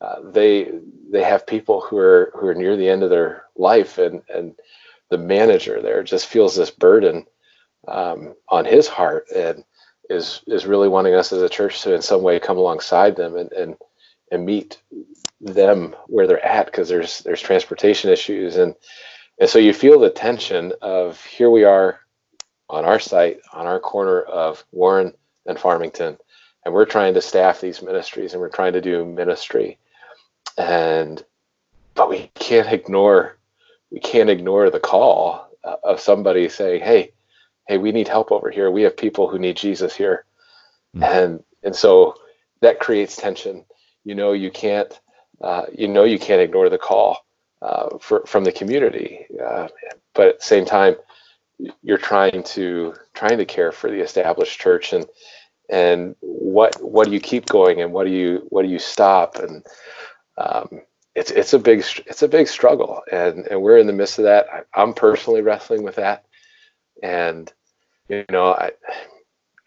uh, 0.00 0.16
they 0.24 0.70
they 1.10 1.22
have 1.22 1.46
people 1.46 1.80
who 1.80 1.98
are 1.98 2.32
who 2.34 2.46
are 2.48 2.54
near 2.54 2.76
the 2.76 2.88
end 2.88 3.02
of 3.02 3.10
their 3.10 3.44
life. 3.56 3.98
And 3.98 4.22
and 4.34 4.54
the 5.10 5.18
manager 5.18 5.80
there 5.82 6.02
just 6.02 6.26
feels 6.26 6.56
this 6.56 6.70
burden 6.70 7.26
um, 7.88 8.34
on 8.48 8.64
his 8.64 8.88
heart. 8.88 9.26
And 9.34 9.64
is 10.10 10.42
is 10.48 10.66
really 10.66 10.88
wanting 10.88 11.14
us 11.14 11.32
as 11.32 11.40
a 11.40 11.48
church 11.48 11.82
to 11.82 11.94
in 11.94 12.02
some 12.02 12.22
way 12.22 12.38
come 12.40 12.58
alongside 12.58 13.16
them 13.16 13.36
and 13.36 13.52
and 13.52 13.76
and 14.30 14.44
meet 14.44 14.82
them 15.40 15.94
where 16.06 16.26
they're 16.26 16.44
at 16.44 16.66
because 16.66 16.88
there's 16.88 17.20
there's 17.20 17.40
transportation 17.40 18.10
issues. 18.10 18.56
And 18.56 18.74
and 19.38 19.48
so 19.48 19.58
you 19.58 19.72
feel 19.72 19.98
the 19.98 20.10
tension 20.10 20.72
of 20.82 21.24
here 21.24 21.48
we 21.48 21.64
are 21.64 22.00
on 22.68 22.84
our 22.84 22.98
site 22.98 23.40
on 23.52 23.66
our 23.66 23.80
corner 23.80 24.20
of 24.22 24.64
Warren 24.72 25.14
and 25.46 25.58
Farmington 25.58 26.18
and 26.64 26.74
we're 26.74 26.84
trying 26.84 27.14
to 27.14 27.22
staff 27.22 27.60
these 27.60 27.80
ministries 27.80 28.32
and 28.32 28.40
we're 28.40 28.48
trying 28.48 28.74
to 28.74 28.80
do 28.80 29.04
ministry. 29.04 29.78
And 30.58 31.24
but 31.94 32.10
we 32.10 32.30
can't 32.34 32.72
ignore 32.72 33.38
we 33.90 34.00
can't 34.00 34.30
ignore 34.30 34.70
the 34.70 34.80
call 34.80 35.48
of 35.62 36.00
somebody 36.00 36.48
saying 36.48 36.82
hey 36.82 37.12
hey 37.70 37.78
we 37.78 37.92
need 37.92 38.08
help 38.08 38.32
over 38.32 38.50
here. 38.50 38.70
We 38.70 38.82
have 38.82 38.96
people 38.96 39.28
who 39.28 39.38
need 39.38 39.56
jesus 39.56 39.94
here. 39.94 40.24
Mhm. 40.96 41.04
and 41.04 41.44
and 41.62 41.76
so 41.76 42.14
that 42.62 42.80
creates 42.80 43.16
tension. 43.16 43.64
You 44.04 44.14
know 44.16 44.32
you 44.32 44.50
can't 44.50 44.92
uh, 45.40 45.66
you 45.72 45.88
know 45.88 46.04
you 46.04 46.18
can't 46.18 46.42
ignore 46.42 46.68
the 46.68 46.78
call 46.78 47.24
uh, 47.62 47.98
for, 48.00 48.26
from 48.26 48.44
the 48.44 48.52
community 48.52 49.26
uh, 49.46 49.68
but 50.14 50.28
at 50.28 50.38
the 50.40 50.44
same 50.44 50.66
time 50.66 50.96
you're 51.82 51.98
trying 51.98 52.42
to 52.42 52.94
trying 53.14 53.38
to 53.38 53.44
care 53.46 53.72
for 53.72 53.90
the 53.90 54.00
established 54.00 54.58
church 54.60 54.92
and 54.92 55.06
and 55.70 56.16
what 56.20 56.76
what 56.82 57.06
do 57.06 57.12
you 57.12 57.20
keep 57.20 57.46
going 57.46 57.80
and 57.82 57.92
what 57.92 58.04
do 58.04 58.12
you 58.12 58.46
what 58.50 58.62
do 58.62 58.68
you 58.68 58.78
stop? 58.78 59.36
And 59.36 59.64
um, 60.38 60.82
it's 61.14 61.30
it's 61.30 61.52
a 61.52 61.58
big 61.58 61.84
it's 62.06 62.22
a 62.22 62.28
big 62.28 62.48
struggle. 62.48 63.02
And 63.12 63.46
and 63.48 63.62
we're 63.62 63.78
in 63.78 63.86
the 63.86 63.92
midst 63.92 64.18
of 64.18 64.24
that. 64.24 64.46
I, 64.52 64.82
i'm 64.82 64.94
personally 64.94 65.42
wrestling 65.42 65.82
with 65.84 65.96
that. 65.96 66.24
And 67.02 67.52
you 68.10 68.24
know 68.30 68.52
i 68.52 68.66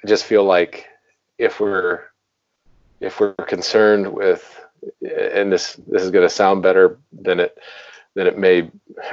i 0.04 0.08
just 0.08 0.26
feel 0.26 0.44
like 0.44 0.86
if 1.40 1.60
we're 1.60 2.02
if 3.00 3.20
we're 3.20 3.34
concerned 3.34 4.08
with 4.08 4.60
and 5.02 5.52
this 5.52 5.74
this 5.88 6.04
is 6.04 6.12
going 6.12 6.28
to 6.28 6.30
sound 6.30 6.62
better 6.62 7.00
than 7.12 7.40
it 7.40 7.58
than 8.16 8.28
it 8.28 8.38
may 8.38 8.70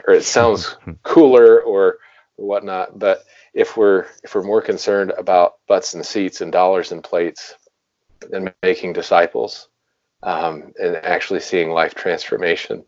or 0.06 0.14
it 0.14 0.24
sounds 0.24 0.76
cooler 1.02 1.60
or 1.62 1.98
whatnot 2.36 2.98
but 2.98 3.24
if 3.54 3.76
we're 3.76 4.06
if 4.22 4.34
we're 4.34 4.42
more 4.42 4.62
concerned 4.62 5.12
about 5.16 5.54
butts 5.68 5.94
and 5.94 6.04
seats 6.04 6.40
and 6.40 6.52
dollars 6.52 6.92
and 6.92 7.02
plates 7.02 7.54
than 8.30 8.52
making 8.62 8.92
disciples 8.92 9.68
um, 10.22 10.72
and 10.82 10.96
actually 10.96 11.40
seeing 11.40 11.70
life 11.70 11.94
transformation, 11.94 12.84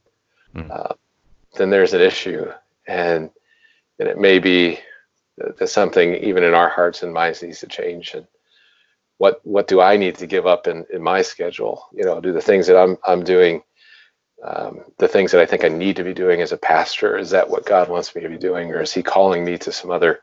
Mm. 0.55 0.70
uh, 0.70 0.92
then 1.57 1.70
there's 1.70 1.94
an 1.94 2.02
issue, 2.02 2.44
and 2.87 3.31
and 3.98 4.07
it 4.09 4.18
may 4.18 4.38
be 4.38 4.78
that 5.38 5.68
something 5.68 6.14
even 6.16 6.45
in 6.45 6.55
our 6.55 6.68
hearts 6.68 7.03
and 7.03 7.12
minds 7.12 7.42
needs 7.42 7.61
to 7.61 7.66
change. 7.66 8.14
And 8.14 8.27
what 9.18 9.40
what 9.45 9.68
do 9.68 9.81
I 9.81 9.97
need 9.97 10.16
to 10.16 10.27
give 10.27 10.47
up 10.47 10.66
in 10.66 10.87
in 10.92 11.03
my 11.03 11.23
schedule? 11.23 11.85
You 11.92 12.05
know, 12.05 12.21
do 12.21 12.33
the 12.33 12.40
things 12.40 12.66
that 12.66 12.79
I'm 12.81 12.99
I'm 13.07 13.25
doing. 13.25 13.62
Um, 14.45 14.81
the 14.99 15.09
things 15.09 15.33
that 15.33 15.40
I 15.40 15.47
think 15.47 15.64
I 15.64 15.68
need 15.68 15.97
to 15.97 16.05
be 16.05 16.14
doing 16.14 16.40
as 16.42 16.53
a 16.53 16.57
pastor 16.57 17.16
is 17.16 17.31
that 17.31 17.49
what 17.49 17.64
God 17.66 17.88
wants 17.88 18.14
me 18.14 18.23
to 18.23 18.29
be 18.29 18.38
doing, 18.38 18.73
or 18.73 18.81
is 18.83 18.92
He 18.92 19.03
calling 19.03 19.45
me 19.45 19.59
to 19.59 19.73
some 19.73 19.90
other 19.90 20.21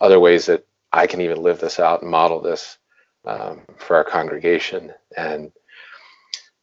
other 0.00 0.20
ways 0.20 0.46
that 0.46 0.66
I 0.92 1.06
can 1.06 1.20
even 1.20 1.42
live 1.42 1.60
this 1.60 1.78
out 1.78 2.02
and 2.02 2.10
model 2.10 2.40
this 2.40 2.78
um, 3.26 3.62
for 3.76 3.96
our 3.96 4.04
congregation? 4.04 4.92
And 5.16 5.52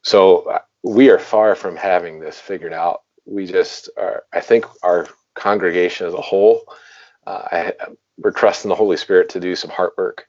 so 0.02 0.42
uh, 0.50 0.58
we 0.82 1.10
are 1.10 1.18
far 1.18 1.54
from 1.54 1.76
having 1.76 2.20
this 2.20 2.38
figured 2.40 2.72
out. 2.72 3.02
We 3.26 3.46
just 3.46 3.90
are, 3.96 4.24
I 4.32 4.40
think 4.40 4.66
our 4.82 5.08
congregation 5.34 6.06
as 6.06 6.14
a 6.14 6.20
whole, 6.20 6.62
uh, 7.26 7.42
I, 7.50 7.72
we're 8.18 8.30
trusting 8.30 8.68
the 8.68 8.74
Holy 8.74 8.96
Spirit 8.96 9.30
to 9.30 9.40
do 9.40 9.56
some 9.56 9.70
heart 9.70 9.94
work 9.98 10.26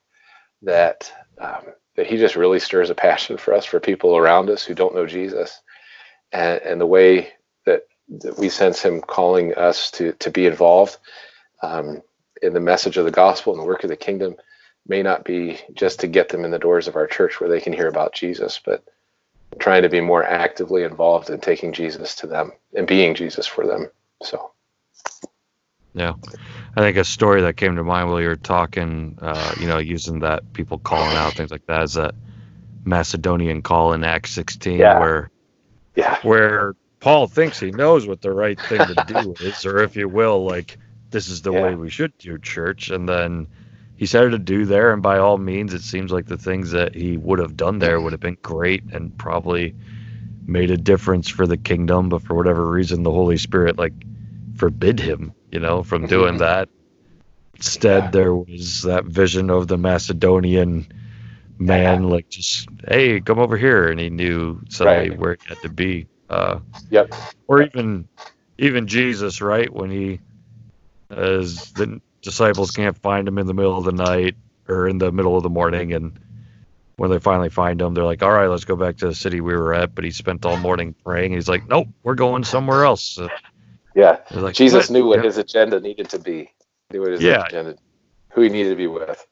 that, 0.64 1.12
um, 1.40 1.64
that 1.96 2.08
He 2.08 2.18
just 2.18 2.36
really 2.36 2.60
stirs 2.60 2.90
a 2.90 2.96
passion 2.96 3.38
for 3.38 3.54
us, 3.54 3.66
for 3.66 3.80
people 3.80 4.18
around 4.18 4.50
us 4.50 4.64
who 4.64 4.74
don't 4.74 4.96
know 4.96 5.06
Jesus. 5.06 5.62
And, 6.32 6.62
and 6.62 6.82
the 6.82 6.86
way 6.86 7.30
that, 7.66 7.84
that 8.20 8.38
we 8.38 8.50
sense 8.50 8.82
Him 8.82 9.02
calling 9.02 9.54
us 9.56 9.92
to, 9.92 10.14
to 10.14 10.30
be 10.30 10.46
involved 10.46 10.98
um, 11.62 12.02
in 12.42 12.54
the 12.54 12.60
message 12.60 12.98
of 12.98 13.06
the 13.06 13.12
gospel 13.12 13.54
and 13.54 13.62
the 13.62 13.68
work 13.68 13.84
of 13.84 13.90
the 13.90 13.96
kingdom 13.96 14.36
may 14.88 15.04
not 15.04 15.26
be 15.26 15.60
just 15.74 16.00
to 16.00 16.08
get 16.08 16.30
them 16.30 16.46
in 16.46 16.52
the 16.52 16.60
doors 16.60 16.88
of 16.88 16.96
our 16.96 17.08
church 17.08 17.40
where 17.40 17.50
they 17.50 17.62
can 17.62 17.74
hear 17.74 17.88
about 17.88 18.14
Jesus, 18.14 18.60
but 18.64 18.84
trying 19.60 19.84
to 19.84 19.90
be 19.90 20.02
more 20.02 20.24
actively 20.24 20.84
involved 20.84 21.30
in 21.30 21.40
taking 21.40 21.74
Jesus 21.74 22.16
to 22.16 22.28
them 22.28 22.52
and 22.76 22.88
being 22.88 23.16
Jesus 23.16 23.46
for 23.46 23.66
them. 23.66 23.90
So, 24.24 24.52
Yeah, 25.94 26.14
I 26.78 26.82
think 26.82 26.98
a 26.98 27.04
story 27.04 27.42
that 27.42 27.58
came 27.58 27.76
to 27.76 27.84
mind 27.84 28.08
while 28.08 28.22
you 28.22 28.28
were 28.28 28.36
talking, 28.36 29.18
uh, 29.20 29.52
you 29.60 29.66
know, 29.66 29.80
using 29.80 30.20
that 30.20 30.54
people 30.54 30.78
calling 30.78 31.18
out 31.18 31.34
things 31.34 31.50
like 31.50 31.66
that 31.66 31.82
is 31.82 31.94
that 31.96 32.14
Macedonian 32.86 33.64
call 33.64 33.94
in 33.94 34.04
Acts 34.04 34.30
16, 34.32 34.78
Yeah. 34.78 35.00
where 35.00 35.32
yeah, 35.96 36.20
where 36.22 36.76
Paul 37.00 37.26
thinks 37.26 37.60
he 37.60 37.72
knows 37.72 38.06
what 38.08 38.22
the 38.22 38.32
right 38.32 38.60
thing 38.60 38.86
to 38.86 38.94
do 38.94 39.36
is, 39.40 39.66
or 39.66 39.80
if 39.80 39.96
you 39.96 40.08
will, 40.08 40.46
like 40.46 40.78
this 41.10 41.30
is 41.30 41.42
the 41.42 41.52
way 41.52 41.74
we 41.74 41.90
should 41.90 42.16
do 42.20 42.38
church, 42.38 42.92
and 42.92 43.10
then 43.10 43.48
he 43.96 44.06
started 44.06 44.30
to 44.34 44.38
do 44.38 44.66
there, 44.66 44.94
and 44.94 45.02
by 45.02 45.18
all 45.18 45.40
means, 45.40 45.74
it 45.74 45.82
seems 45.82 46.12
like 46.12 46.28
the 46.28 46.38
things 46.38 46.70
that 46.72 46.94
he 46.94 47.18
would 47.18 47.40
have 47.40 47.58
done 47.58 47.80
there 47.80 48.00
would 48.00 48.14
have 48.14 48.20
been 48.22 48.38
great 48.44 48.84
and 48.94 49.18
probably 49.18 49.74
made 50.46 50.70
a 50.70 50.78
difference 50.78 51.28
for 51.28 51.48
the 51.48 51.58
kingdom, 51.58 52.10
but 52.10 52.22
for 52.22 52.36
whatever 52.36 52.70
reason, 52.70 53.02
the 53.02 53.12
Holy 53.12 53.38
Spirit 53.38 53.80
like 53.80 53.94
forbid 54.56 55.00
him, 55.00 55.34
you 55.52 55.60
know, 55.60 55.84
from 55.84 56.08
doing 56.08 56.38
that. 56.38 56.70
Instead, 57.56 58.04
Yeah. 58.06 58.12
there 58.12 58.36
was 58.36 58.84
that 58.84 59.06
vision 59.06 59.50
of 59.50 59.68
the 59.68 59.78
Macedonian 59.78 60.88
man, 61.58 62.04
like 62.04 62.30
just 62.30 62.68
hey, 62.88 63.20
come 63.20 63.40
over 63.40 63.58
here, 63.58 63.90
and 63.90 64.00
he 64.00 64.10
knew 64.10 64.62
suddenly 64.70 65.10
Right. 65.10 65.20
where 65.20 65.38
he 65.42 65.50
had 65.50 65.62
to 65.64 65.70
be. 65.70 66.08
Uh, 66.30 66.60
Yep. 66.90 67.14
or 67.48 67.64
even 67.64 68.08
even 68.60 68.88
Jesus, 68.88 69.42
right? 69.42 69.72
When 69.72 69.90
he 69.90 70.20
as 71.10 71.72
the 71.74 72.02
disciples 72.22 72.72
can't 72.72 72.98
find 72.98 73.28
him 73.28 73.38
in 73.38 73.48
the 73.48 73.54
middle 73.54 73.78
of 73.78 73.86
the 73.86 73.92
night 73.92 74.36
or 74.68 74.88
in 74.88 74.98
the 74.98 75.12
middle 75.12 75.38
of 75.38 75.44
the 75.44 75.50
morning, 75.50 75.94
and 75.94 76.20
when 76.98 77.10
they 77.10 77.20
finally 77.20 77.50
find 77.50 77.82
him, 77.82 77.94
they're 77.94 78.04
like, 78.04 78.24
"All 78.24 78.32
right, 78.32 78.48
let's 78.48 78.66
go 78.66 78.76
back 78.76 78.98
to 78.98 79.08
the 79.08 79.16
city 79.16 79.40
we 79.42 79.56
were 79.56 79.74
at." 79.74 79.96
But 79.96 80.04
he 80.04 80.12
spent 80.12 80.46
all 80.46 80.58
morning 80.58 80.96
praying. 81.06 81.34
He's 81.34 81.48
like, 81.48 81.68
"Nope, 81.68 81.88
we're 82.04 82.16
going 82.16 82.44
somewhere 82.44 82.84
else." 82.84 83.18
Yeah. 83.98 84.20
like, 84.32 84.54
Jesus 84.54 84.90
knew 84.92 85.08
what 85.08 85.18
Yeah. 85.20 85.24
his 85.26 85.38
agenda 85.40 85.80
needed 85.80 86.10
to 86.10 86.20
be. 86.20 86.52
Knew 86.94 87.02
what 87.02 87.12
his 87.14 87.22
Yeah. 87.24 87.46
agenda, 87.46 87.76
who 88.32 88.42
he 88.42 88.50
needed 88.50 88.70
to 88.70 88.76
be 88.76 88.86
with. 88.88 89.26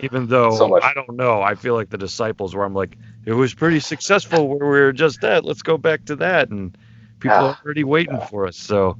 Even 0.00 0.26
though 0.26 0.50
So. 0.50 0.80
I 0.82 0.92
don't 0.92 1.14
know, 1.14 1.40
I 1.40 1.54
feel 1.54 1.74
like 1.74 1.88
the 1.90 1.98
disciples 1.98 2.54
where 2.54 2.64
I'm 2.64 2.74
like, 2.74 2.96
it 3.24 3.32
was 3.32 3.54
pretty 3.54 3.78
successful 3.80 4.48
where 4.48 4.58
we 4.58 4.80
were 4.80 4.92
just 4.92 5.22
at. 5.24 5.44
Let's 5.44 5.62
go 5.62 5.78
back 5.78 6.04
to 6.06 6.16
that, 6.16 6.50
and 6.50 6.76
people 7.20 7.36
Yeah. 7.36 7.44
are 7.44 7.58
already 7.64 7.84
waiting 7.84 8.18
for 8.28 8.46
us. 8.46 8.56
So, 8.56 8.98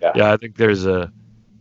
Yeah. 0.00 0.12
yeah. 0.14 0.32
I 0.32 0.36
think 0.36 0.56
there's 0.56 0.86
a 0.86 1.10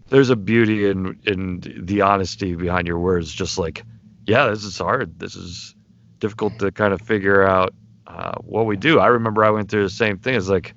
there's 0.10 0.30
a 0.30 0.36
beauty 0.36 0.88
in 0.88 1.18
in 1.26 1.62
the 1.86 2.02
honesty 2.02 2.54
behind 2.56 2.88
your 2.88 3.00
words. 3.00 3.34
Just 3.34 3.58
like, 3.58 3.84
yeah, 4.28 4.48
this 4.50 4.64
is 4.64 4.78
hard. 4.78 5.18
This 5.18 5.36
is 5.36 5.74
difficult 6.20 6.60
to 6.60 6.72
kind 6.72 6.94
of 6.94 7.02
figure 7.02 7.42
out 7.44 7.74
uh, 8.06 8.36
what 8.42 8.68
we 8.68 8.78
do. 8.78 9.00
I 9.00 9.08
remember 9.08 9.44
I 9.44 9.50
went 9.50 9.70
through 9.70 9.84
the 9.84 9.90
same 9.90 10.20
thing. 10.20 10.36
It's 10.36 10.50
like 10.50 10.76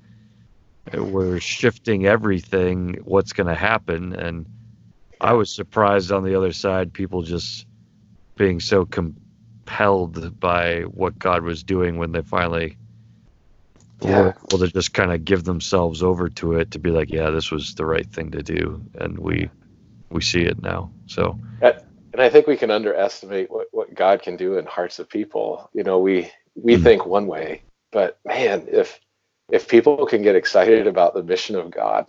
we're 0.95 1.41
shifting 1.41 2.07
everything. 2.07 3.01
What's 3.05 3.33
going 3.33 3.49
to 3.49 3.55
happen? 3.57 4.15
And 4.15 4.47
I 5.21 5.35
was 5.35 5.55
surprised 5.55 6.13
on 6.13 6.25
the 6.25 6.37
other 6.37 6.53
side, 6.53 6.93
people 6.95 7.23
just 7.23 7.67
being 8.37 8.61
so 8.61 8.87
compelled 8.87 10.41
by 10.41 10.83
what 10.83 11.19
God 11.19 11.45
was 11.45 11.65
doing 11.65 11.99
when 11.99 12.13
they 12.13 12.23
finally 12.23 12.79
Yeah. 14.03 14.25
were 14.25 14.35
able 14.49 14.59
to 14.61 14.69
just 14.69 14.95
kind 14.95 15.13
of 15.13 15.25
give 15.25 15.45
themselves 15.45 16.03
over 16.03 16.29
to 16.31 16.55
it 16.55 16.73
to 16.73 16.79
be 16.81 16.91
like, 16.91 17.11
yeah, 17.11 17.31
this 17.31 17.51
was 17.53 17.75
the 17.75 17.87
right 17.87 18.11
thing 18.13 18.33
to 18.33 18.43
do, 18.43 18.83
and 18.97 19.19
we 19.19 19.51
we 20.11 20.23
see 20.23 20.43
it 20.43 20.63
now. 20.63 20.93
So 21.07 21.39
And 22.13 22.23
I 22.23 22.31
think 22.31 22.49
we 22.49 22.59
can 22.59 22.73
underestimate 22.73 23.51
what, 23.53 23.69
what 23.73 23.95
God 23.95 24.23
can 24.23 24.37
do 24.37 24.59
in 24.59 24.67
hearts 24.67 24.99
of 24.99 25.09
people. 25.11 25.71
You 25.75 25.85
know, 25.85 26.01
we 26.01 26.33
we 26.57 26.77
Mm. 26.77 26.83
think 26.83 27.07
one 27.07 27.29
way, 27.29 27.65
but 27.93 28.19
man, 28.27 28.67
if 28.71 29.01
if 29.51 29.69
people 29.69 30.07
can 30.07 30.23
get 30.23 30.37
excited 30.37 30.87
about 30.87 31.15
the 31.15 31.23
mission 31.23 31.57
of 31.57 31.71
God, 31.71 32.07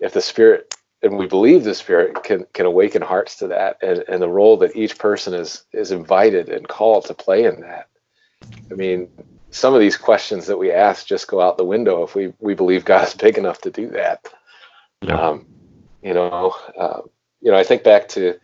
if 0.00 0.12
the 0.12 0.20
Spirit 0.20 0.74
and 1.02 1.18
we 1.18 1.26
believe 1.26 1.64
the 1.64 1.74
Spirit 1.74 2.22
can 2.24 2.46
can 2.52 2.66
awaken 2.66 3.02
hearts 3.02 3.36
to 3.36 3.48
that, 3.48 3.78
and, 3.82 4.04
and 4.08 4.20
the 4.20 4.28
role 4.28 4.56
that 4.58 4.76
each 4.76 4.98
person 4.98 5.34
is 5.34 5.64
is 5.72 5.92
invited 5.92 6.48
and 6.48 6.68
called 6.68 7.04
to 7.06 7.14
play 7.14 7.44
in 7.44 7.60
that. 7.60 7.88
I 8.70 8.74
mean, 8.74 9.08
some 9.50 9.74
of 9.74 9.80
these 9.80 9.96
questions 9.96 10.46
that 10.46 10.58
we 10.58 10.72
ask 10.72 11.06
just 11.06 11.28
go 11.28 11.40
out 11.40 11.56
the 11.56 11.64
window 11.64 12.02
if 12.02 12.14
we 12.14 12.32
we 12.40 12.54
believe 12.54 12.84
God 12.84 13.06
is 13.06 13.14
big 13.14 13.38
enough 13.38 13.60
to 13.62 13.70
do 13.70 13.88
that. 13.90 14.26
Yeah. 15.02 15.14
Um, 15.14 15.46
you 16.02 16.14
know, 16.14 16.54
uh, 16.78 17.00
you 17.40 17.50
know, 17.50 17.58
I 17.58 17.64
think 17.64 17.82
back 17.84 18.08
to 18.08 18.28
it 18.28 18.40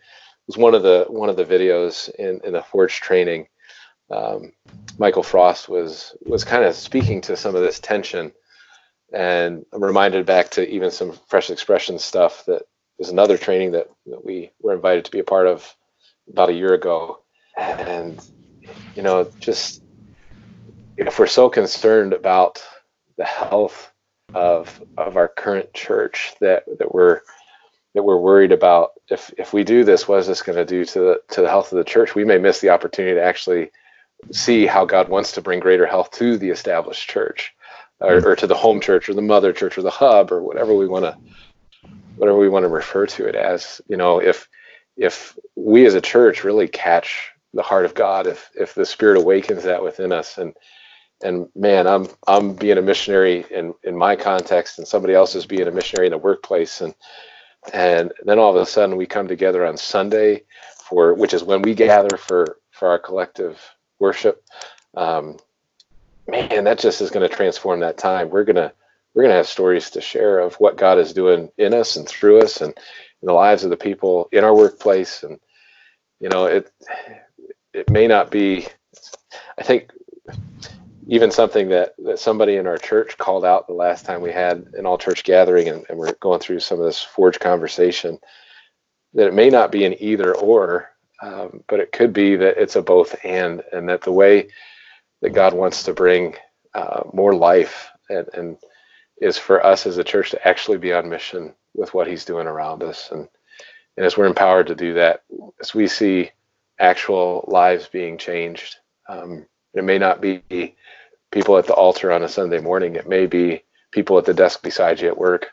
was 0.46 0.56
one 0.56 0.74
of 0.74 0.82
the 0.82 1.06
one 1.08 1.28
of 1.28 1.36
the 1.36 1.44
videos 1.44 2.08
in 2.14 2.40
in 2.44 2.52
the 2.52 2.62
Forge 2.62 3.00
training. 3.00 3.48
Um, 4.12 4.52
Michael 4.98 5.22
Frost 5.22 5.68
was 5.68 6.14
was 6.24 6.44
kind 6.44 6.64
of 6.64 6.74
speaking 6.74 7.22
to 7.22 7.36
some 7.36 7.56
of 7.56 7.62
this 7.62 7.80
tension, 7.80 8.32
and 9.12 9.64
I'm 9.72 9.82
reminded 9.82 10.26
back 10.26 10.50
to 10.50 10.68
even 10.68 10.90
some 10.90 11.18
fresh 11.28 11.50
expression 11.50 11.98
stuff 11.98 12.44
that 12.46 12.62
is 12.98 13.08
another 13.08 13.38
training 13.38 13.72
that, 13.72 13.88
that 14.06 14.24
we 14.24 14.52
were 14.60 14.74
invited 14.74 15.06
to 15.06 15.10
be 15.10 15.18
a 15.18 15.24
part 15.24 15.46
of 15.46 15.74
about 16.28 16.50
a 16.50 16.54
year 16.54 16.74
ago, 16.74 17.22
and 17.56 18.22
you 18.94 19.02
know, 19.02 19.30
just 19.40 19.82
if 20.96 21.18
we're 21.18 21.26
so 21.26 21.48
concerned 21.48 22.12
about 22.12 22.62
the 23.16 23.24
health 23.24 23.90
of 24.34 24.80
of 24.98 25.16
our 25.16 25.28
current 25.28 25.72
church 25.72 26.34
that 26.40 26.64
that 26.78 26.94
we're 26.94 27.20
that 27.94 28.02
we're 28.02 28.18
worried 28.18 28.52
about 28.52 28.92
if 29.08 29.32
if 29.38 29.52
we 29.52 29.64
do 29.64 29.84
this 29.84 30.08
what 30.08 30.18
is 30.18 30.26
this 30.26 30.42
going 30.42 30.56
to 30.56 30.64
do 30.64 30.84
to 30.84 30.98
the 30.98 31.22
to 31.30 31.40
the 31.40 31.48
health 31.48 31.72
of 31.72 31.78
the 31.78 31.84
church? 31.84 32.14
We 32.14 32.24
may 32.24 32.38
miss 32.38 32.60
the 32.60 32.70
opportunity 32.70 33.14
to 33.14 33.22
actually 33.22 33.70
see 34.30 34.66
how 34.66 34.84
god 34.84 35.08
wants 35.08 35.32
to 35.32 35.40
bring 35.40 35.60
greater 35.60 35.86
health 35.86 36.10
to 36.10 36.38
the 36.38 36.50
established 36.50 37.08
church 37.08 37.52
or, 38.00 38.20
hmm. 38.20 38.26
or 38.26 38.36
to 38.36 38.46
the 38.46 38.54
home 38.54 38.80
church 38.80 39.08
or 39.08 39.14
the 39.14 39.22
mother 39.22 39.52
church 39.52 39.78
or 39.78 39.82
the 39.82 39.90
hub 39.90 40.32
or 40.32 40.42
whatever 40.42 40.74
we 40.74 40.86
want 40.86 41.04
to 41.04 41.16
whatever 42.16 42.38
we 42.38 42.48
want 42.48 42.64
to 42.64 42.68
refer 42.68 43.06
to 43.06 43.26
it 43.26 43.34
as. 43.34 43.80
You 43.88 43.96
know 43.96 44.20
if 44.20 44.48
if 44.96 45.36
we 45.56 45.86
as 45.86 45.94
a 45.94 46.00
church 46.00 46.44
really 46.44 46.68
catch 46.68 47.30
the 47.54 47.62
heart 47.62 47.84
of 47.84 47.94
god 47.94 48.26
if 48.26 48.50
if 48.54 48.74
the 48.74 48.86
spirit 48.86 49.18
awakens 49.18 49.64
that 49.64 49.82
within 49.82 50.12
us 50.12 50.38
and 50.38 50.54
and 51.22 51.48
man 51.54 51.86
i'm 51.86 52.06
i'm 52.26 52.54
being 52.54 52.78
a 52.78 52.82
missionary 52.82 53.44
in 53.50 53.74
in 53.84 53.96
my 53.96 54.16
context 54.16 54.78
and 54.78 54.86
somebody 54.86 55.14
else 55.14 55.34
is 55.34 55.46
being 55.46 55.66
a 55.66 55.70
missionary 55.70 56.06
in 56.06 56.12
the 56.12 56.18
workplace 56.18 56.80
and 56.80 56.94
and 57.72 58.12
then 58.24 58.38
all 58.38 58.54
of 58.54 58.60
a 58.60 58.66
sudden 58.66 58.96
we 58.96 59.06
come 59.06 59.28
together 59.28 59.66
on 59.66 59.76
sunday 59.76 60.42
for 60.88 61.14
which 61.14 61.34
is 61.34 61.44
when 61.44 61.62
we 61.62 61.74
gather 61.74 62.16
for 62.16 62.58
for 62.70 62.88
our 62.88 62.98
collective 62.98 63.60
worship 64.02 64.44
um, 64.94 65.38
man 66.28 66.64
that 66.64 66.78
just 66.78 67.00
is 67.00 67.10
going 67.10 67.26
to 67.26 67.34
transform 67.34 67.80
that 67.80 67.96
time. 67.96 68.28
We're 68.28 68.44
going 68.44 68.56
to 68.56 68.72
we're 69.14 69.22
going 69.22 69.32
to 69.32 69.36
have 69.36 69.46
stories 69.46 69.90
to 69.90 70.00
share 70.00 70.38
of 70.38 70.54
what 70.56 70.76
god 70.76 70.98
is 70.98 71.12
doing 71.12 71.50
in 71.58 71.72
us 71.72 71.96
and 71.96 72.06
through 72.06 72.40
us 72.42 72.60
and 72.60 72.72
in 72.72 73.26
the 73.26 73.32
lives 73.32 73.64
of 73.64 73.70
the 73.70 73.76
people 73.76 74.28
in 74.32 74.44
our 74.44 74.54
workplace. 74.54 75.22
And 75.22 75.38
you 76.20 76.28
know 76.28 76.46
it 76.46 76.70
it 77.74 77.90
may 77.90 78.06
not 78.06 78.30
be 78.30 78.66
i 79.58 79.62
think 79.62 79.90
even 81.08 81.32
something 81.32 81.68
that, 81.70 81.94
that 81.98 82.20
somebody 82.20 82.56
in 82.56 82.66
our 82.68 82.78
church 82.78 83.18
called 83.18 83.44
out 83.44 83.66
the 83.66 83.72
last 83.72 84.06
time 84.06 84.22
we 84.22 84.30
had 84.30 84.68
an 84.74 84.86
all 84.86 84.96
church 84.96 85.24
gathering 85.24 85.68
and, 85.68 85.84
and 85.88 85.98
we're 85.98 86.14
going 86.14 86.38
through 86.38 86.60
some 86.60 86.78
of 86.78 86.86
this 86.86 87.02
forge 87.02 87.40
conversation 87.40 88.18
that 89.14 89.26
it 89.26 89.34
may 89.34 89.50
not 89.50 89.72
be 89.72 89.84
an 89.84 90.00
either 90.00 90.32
or 90.36 90.91
um, 91.22 91.62
but 91.68 91.80
it 91.80 91.92
could 91.92 92.12
be 92.12 92.36
that 92.36 92.58
it's 92.58 92.76
a 92.76 92.82
both 92.82 93.16
and 93.24 93.62
and 93.72 93.88
that 93.88 94.02
the 94.02 94.12
way 94.12 94.48
that 95.22 95.30
god 95.30 95.54
wants 95.54 95.84
to 95.84 95.94
bring 95.94 96.34
uh, 96.74 97.02
more 97.12 97.34
life 97.34 97.88
and, 98.10 98.28
and 98.34 98.56
is 99.20 99.38
for 99.38 99.64
us 99.64 99.86
as 99.86 99.98
a 99.98 100.04
church 100.04 100.30
to 100.30 100.48
actually 100.48 100.78
be 100.78 100.92
on 100.92 101.08
mission 101.08 101.54
with 101.74 101.94
what 101.94 102.06
he's 102.06 102.24
doing 102.24 102.46
around 102.46 102.82
us 102.82 103.10
and 103.12 103.28
and 103.96 104.06
as 104.06 104.16
we're 104.16 104.26
empowered 104.26 104.66
to 104.66 104.74
do 104.74 104.94
that 104.94 105.22
as 105.60 105.74
we 105.74 105.86
see 105.86 106.30
actual 106.80 107.44
lives 107.48 107.88
being 107.88 108.18
changed 108.18 108.76
um, 109.08 109.46
it 109.74 109.84
may 109.84 109.98
not 109.98 110.20
be 110.20 110.42
people 111.32 111.58
at 111.58 111.66
the 111.66 111.74
altar 111.74 112.12
on 112.12 112.22
a 112.22 112.28
Sunday 112.28 112.60
morning. 112.60 112.94
It 112.94 113.08
may 113.08 113.26
be 113.26 113.64
people 113.90 114.18
at 114.18 114.26
the 114.26 114.34
desk 114.34 114.62
beside 114.62 115.00
you 115.00 115.08
at 115.08 115.18
work, 115.18 115.48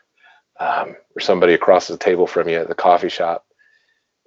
um, 0.60 0.96
or 1.16 1.20
somebody 1.20 1.54
across 1.54 1.88
the 1.88 1.96
table 1.96 2.26
from 2.26 2.48
you 2.48 2.58
at 2.58 2.68
the 2.68 2.74
coffee 2.74 3.08
shop. 3.08 3.46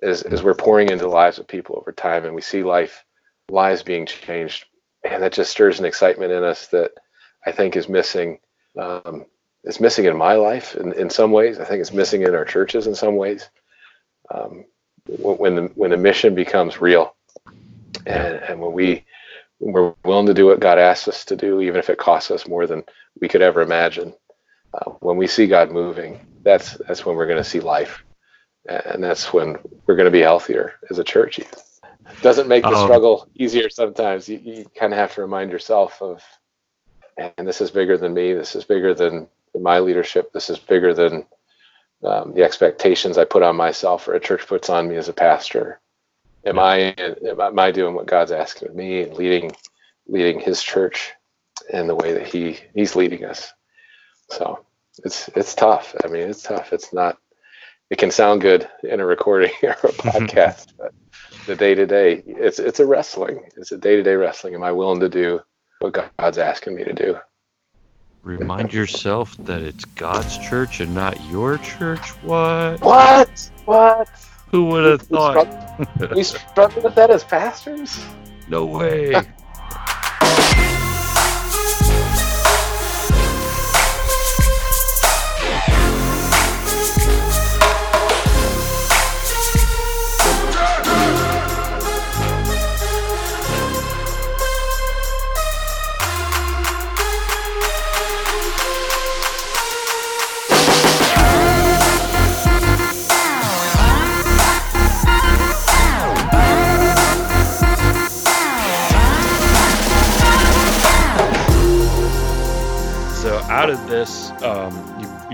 As, 0.04 0.22
as 0.24 0.44
we're 0.44 0.54
pouring 0.54 0.90
into 0.90 1.06
the 1.06 1.10
lives 1.10 1.40
of 1.40 1.48
people 1.48 1.78
over 1.78 1.92
time, 1.92 2.26
and 2.26 2.36
we 2.36 2.42
see 2.42 2.64
life, 2.64 3.06
lives 3.50 3.84
being 3.84 4.06
changed, 4.06 4.66
and 5.04 5.24
that 5.24 5.34
just 5.34 5.52
stirs 5.52 5.80
an 5.80 5.86
excitement 5.86 6.32
in 6.32 6.44
us 6.44 6.68
that 6.68 6.92
I 7.46 7.52
think 7.52 7.76
is 7.76 7.88
missing. 7.88 8.40
Um, 8.78 9.26
it's 9.64 9.80
missing 9.80 10.06
in 10.06 10.18
my 10.18 10.34
life 10.34 10.76
in, 10.76 10.92
in 10.94 11.10
some 11.10 11.32
ways. 11.32 11.60
I 11.60 11.66
think 11.66 11.80
it's 11.80 11.94
missing 11.94 12.24
in 12.24 12.36
our 12.36 12.46
churches 12.46 12.86
in 12.86 12.96
some 12.96 13.16
ways. 13.16 13.50
Um, 14.34 14.66
when 15.08 15.56
the 15.56 15.62
when 15.76 15.92
the 15.92 15.98
mission 15.98 16.36
becomes 16.36 16.82
real, 16.82 17.16
and 18.06 18.36
and 18.36 18.60
when 18.60 18.74
we 18.74 19.06
we're 19.60 19.96
willing 20.04 20.28
to 20.28 20.34
do 20.34 20.48
what 20.48 20.60
God 20.60 20.80
asks 20.80 21.08
us 21.08 21.26
to 21.26 21.36
do, 21.36 21.62
even 21.62 21.80
if 21.80 21.90
it 21.90 21.98
costs 21.98 22.32
us 22.32 22.48
more 22.48 22.68
than 22.68 22.84
we 23.20 23.28
could 23.28 23.42
ever 23.42 23.62
imagine. 23.62 24.14
Uh, 24.74 24.92
when 25.02 25.18
we 25.18 25.28
see 25.28 25.48
God 25.48 25.72
moving, 25.72 26.20
that's 26.42 26.78
that's 26.88 27.06
when 27.06 27.16
we're 27.16 27.28
going 27.28 27.38
to 27.38 27.50
see 27.50 27.60
life, 27.60 28.04
and 28.68 29.04
that's 29.04 29.34
when 29.34 29.58
we're 29.86 29.96
going 29.96 30.06
to 30.06 30.12
be 30.12 30.22
healthier 30.22 30.74
as 30.90 31.00
a 31.00 31.04
church. 31.04 31.40
Doesn't 32.22 32.48
make 32.48 32.64
the 32.64 32.70
Um, 32.70 32.86
struggle 32.86 33.28
easier 33.36 33.70
sometimes. 33.70 34.30
You, 34.30 34.40
you 34.44 34.66
kind 34.76 34.94
of 34.94 35.00
have 35.00 35.14
to 35.16 35.22
remind 35.22 35.52
yourself 35.52 36.02
of, 36.02 36.24
and 37.18 37.48
this 37.48 37.62
is 37.62 37.72
bigger 37.72 37.98
than 37.98 38.14
me. 38.14 38.34
This 38.34 38.56
is 38.56 38.64
bigger 38.64 38.94
than 38.94 39.28
my 39.60 39.80
leadership. 39.80 40.32
This 40.32 40.50
is 40.50 40.60
bigger 40.60 40.94
than 40.94 41.26
um, 42.04 42.34
the 42.34 42.44
expectations 42.44 43.18
I 43.18 43.26
put 43.26 43.44
on 43.44 43.56
myself 43.56 44.08
or 44.08 44.14
a 44.14 44.20
church 44.20 44.48
puts 44.48 44.70
on 44.70 44.88
me 44.88 44.96
as 44.96 45.10
a 45.10 45.14
pastor 45.14 45.80
am 46.46 46.60
I 46.60 46.96
am 46.98 47.60
I 47.60 47.72
doing 47.72 47.96
what 47.96 48.08
God's 48.08 48.32
asking 48.32 48.70
of 48.70 48.76
me 48.76 49.04
and 49.04 49.14
leading 49.14 49.52
leading 50.08 50.40
His 50.40 50.62
church 50.62 51.14
in 51.70 51.88
the 51.88 51.96
way 51.96 52.14
that 52.14 52.28
He 52.28 52.60
He's 52.74 52.96
leading 52.96 53.26
us? 53.26 53.54
So 54.30 54.66
it's 55.04 55.30
it's 55.30 55.56
tough. 55.56 55.96
I 56.04 56.08
mean, 56.08 56.30
it's 56.30 56.44
tough. 56.44 56.74
It's 56.74 56.94
not. 56.94 57.18
It 57.94 58.00
can 58.00 58.10
sound 58.10 58.42
good 58.42 58.68
in 58.82 59.00
a 59.00 59.06
recording 59.06 59.52
or 59.62 59.70
a 59.70 59.76
mm-hmm. 59.76 60.10
podcast, 60.10 60.74
but 60.80 60.96
the 61.46 61.56
day 61.56 61.76
to 61.76 61.86
day, 61.86 62.24
it's 62.26 62.58
it's 62.58 62.80
a 62.80 62.88
wrestling. 62.88 63.42
It's 63.56 63.72
a 63.72 63.78
day 63.78 63.98
to 63.98 64.02
day 64.02 64.16
wrestling. 64.16 64.56
Am 64.56 64.64
I 64.64 64.72
willing 64.72 65.00
to 65.02 65.10
do 65.10 65.42
what 65.78 66.12
God's 66.18 66.40
asking 66.40 66.74
me 66.74 66.86
to 66.86 66.94
do? 66.94 67.18
remind 68.24 68.74
yourself 68.74 69.38
that 69.38 69.62
it's 69.62 69.86
God's 69.86 70.40
church 70.40 70.80
and 70.80 70.96
not 70.96 71.24
your 71.26 71.60
church. 71.60 72.10
What? 72.24 72.82
What? 72.82 73.52
What? 73.66 74.10
Who 74.50 74.66
would 74.66 74.86
have 74.86 75.04
thought? 75.04 75.48
struggle, 75.48 76.16
we 76.16 76.24
struggle 76.24 76.82
with 76.82 76.96
that 76.96 77.12
as 77.12 77.24
pastors. 77.24 78.04
No 78.48 78.66
way. 78.66 79.14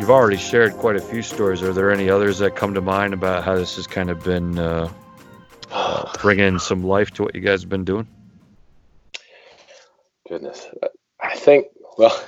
You've 0.10 0.16
already 0.16 0.38
shared 0.38 0.74
quite 0.74 0.96
a 0.96 1.00
few 1.00 1.22
stories. 1.22 1.62
Are 1.62 1.72
there 1.72 1.92
any 1.92 2.10
others 2.10 2.40
that 2.40 2.56
come 2.56 2.74
to 2.74 2.82
mind 2.82 3.14
about 3.14 3.44
how 3.44 3.54
this 3.54 3.76
has 3.76 3.86
kind 3.86 4.10
of 4.10 4.24
been 4.24 4.58
uh, 4.58 4.92
uh, 5.70 6.12
bringing 6.22 6.58
some 6.58 6.84
life 6.84 7.12
to 7.12 7.22
what 7.22 7.36
you 7.36 7.42
guys 7.42 7.62
have 7.62 7.70
been 7.70 7.86
doing? 7.86 8.08
Goodness, 10.28 10.66
I 11.22 11.36
think. 11.36 11.68
Well, 12.00 12.20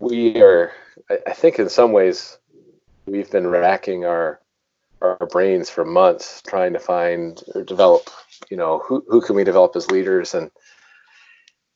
we 0.00 0.42
are. 0.42 0.72
I 1.08 1.34
think 1.34 1.60
in 1.60 1.68
some 1.68 1.92
ways, 1.92 2.36
we've 3.06 3.30
been 3.30 3.46
racking 3.46 4.04
our 4.04 4.40
our 5.00 5.28
brains 5.30 5.70
for 5.70 5.84
months 5.84 6.42
trying 6.44 6.72
to 6.72 6.80
find 6.80 7.40
or 7.54 7.62
develop. 7.62 8.10
You 8.50 8.56
know, 8.56 8.80
who 8.80 9.04
who 9.06 9.20
can 9.20 9.36
we 9.36 9.44
develop 9.44 9.76
as 9.76 9.88
leaders 9.88 10.34
and 10.34 10.50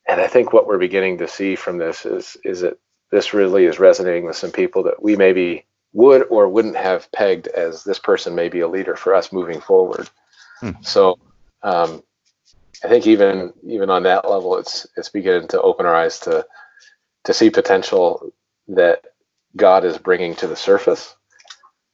and 0.05 0.19
I 0.19 0.27
think 0.27 0.51
what 0.51 0.67
we're 0.67 0.79
beginning 0.79 1.19
to 1.19 1.29
see 1.29 1.55
from 1.55 1.77
this 1.77 2.05
is 2.05 2.35
is 2.43 2.59
that 2.59 2.77
this 3.11 3.33
really 3.33 3.65
is 3.65 3.79
resonating 3.79 4.25
with 4.25 4.35
some 4.35 4.51
people 4.51 4.83
that 4.83 5.01
we 5.01 5.15
maybe 5.15 5.65
would 5.93 6.23
or 6.29 6.47
wouldn't 6.47 6.75
have 6.75 7.11
pegged 7.11 7.47
as 7.47 7.83
this 7.83 7.99
person 7.99 8.35
may 8.35 8.49
be 8.49 8.59
a 8.59 8.67
leader 8.67 8.95
for 8.95 9.15
us 9.15 9.31
moving 9.31 9.61
forward. 9.61 10.09
Hmm. 10.59 10.71
So 10.81 11.19
um, 11.63 12.03
I 12.83 12.87
think 12.87 13.07
even 13.07 13.53
even 13.63 13.89
on 13.89 14.03
that 14.03 14.29
level, 14.29 14.57
it's 14.57 14.85
it's 14.95 15.09
beginning 15.09 15.47
to 15.49 15.61
open 15.61 15.85
our 15.85 15.95
eyes 15.95 16.19
to 16.21 16.45
to 17.23 17.33
see 17.33 17.49
potential 17.49 18.31
that 18.67 19.05
God 19.55 19.85
is 19.85 19.97
bringing 19.97 20.35
to 20.35 20.47
the 20.47 20.55
surface 20.55 21.15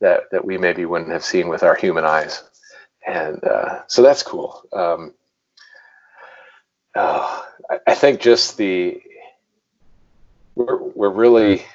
that 0.02 0.24
that 0.32 0.44
we 0.44 0.58
maybe 0.58 0.86
wouldn't 0.86 1.12
have 1.12 1.24
seen 1.24 1.48
with 1.48 1.64
our 1.64 1.76
human 1.76 2.04
eyes, 2.04 2.44
and 3.08 3.44
uh, 3.44 3.84
so 3.88 4.02
that's 4.02 4.24
cool. 4.24 4.64
Um, 4.74 5.14
uh, 6.96 7.42
I, 7.70 7.80
I 7.88 7.96
think 7.96 8.20
just 8.20 8.58
the 8.58 9.02
we're 10.56 10.78
we're 10.78 11.10
really 11.10 11.66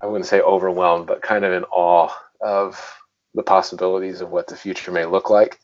I 0.00 0.06
wouldn't 0.06 0.26
say 0.26 0.40
overwhelmed, 0.40 1.06
but 1.06 1.22
kind 1.22 1.44
of 1.44 1.52
in 1.52 1.64
awe 1.64 2.10
of 2.40 2.80
the 3.34 3.42
possibilities 3.42 4.20
of 4.20 4.30
what 4.30 4.46
the 4.46 4.56
future 4.56 4.90
may 4.90 5.04
look 5.04 5.28
like. 5.28 5.60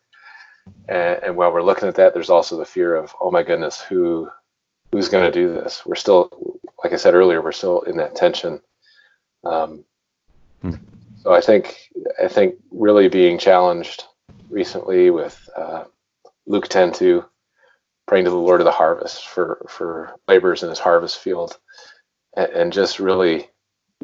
And, 0.89 1.23
and 1.23 1.37
while 1.37 1.53
we're 1.53 1.63
looking 1.63 1.89
at 1.89 1.95
that, 1.95 2.13
there's 2.13 2.31
also 2.31 2.59
the 2.59 2.65
fear 2.65 2.97
of, 2.97 3.15
oh 3.21 3.31
my 3.31 3.43
goodness, 3.43 3.81
who 3.81 4.29
who's 4.93 5.09
going 5.09 5.25
to 5.25 5.33
do 5.33 5.53
this? 5.53 5.85
We're 5.87 5.95
still, 5.95 6.59
like 6.85 6.93
I 6.93 6.97
said 6.97 7.15
earlier, 7.15 7.43
we're 7.43 7.53
still 7.53 7.81
in 7.83 7.97
that 7.97 8.15
tension. 8.15 8.61
Um, 9.43 9.85
Hmm. 10.63 10.75
So 11.23 11.33
I 11.33 11.41
think 11.41 11.91
I 12.23 12.29
think 12.29 12.57
really 12.71 13.09
being 13.09 13.39
challenged 13.39 14.05
recently 14.49 15.11
with 15.11 15.49
uh, 15.57 15.85
Luke 16.47 16.69
10 16.69 16.93
2, 16.93 17.25
praying 18.07 18.25
to 18.25 18.31
the 18.31 18.37
Lord 18.37 18.61
of 18.61 18.65
the 18.65 18.71
harvest 18.71 19.27
for 19.29 19.67
for 19.69 20.15
laborers 20.29 20.63
in 20.63 20.69
His 20.69 20.79
harvest 20.79 21.19
field, 21.19 21.59
and, 22.37 22.51
and 22.51 22.73
just 22.73 22.99
really 22.99 23.49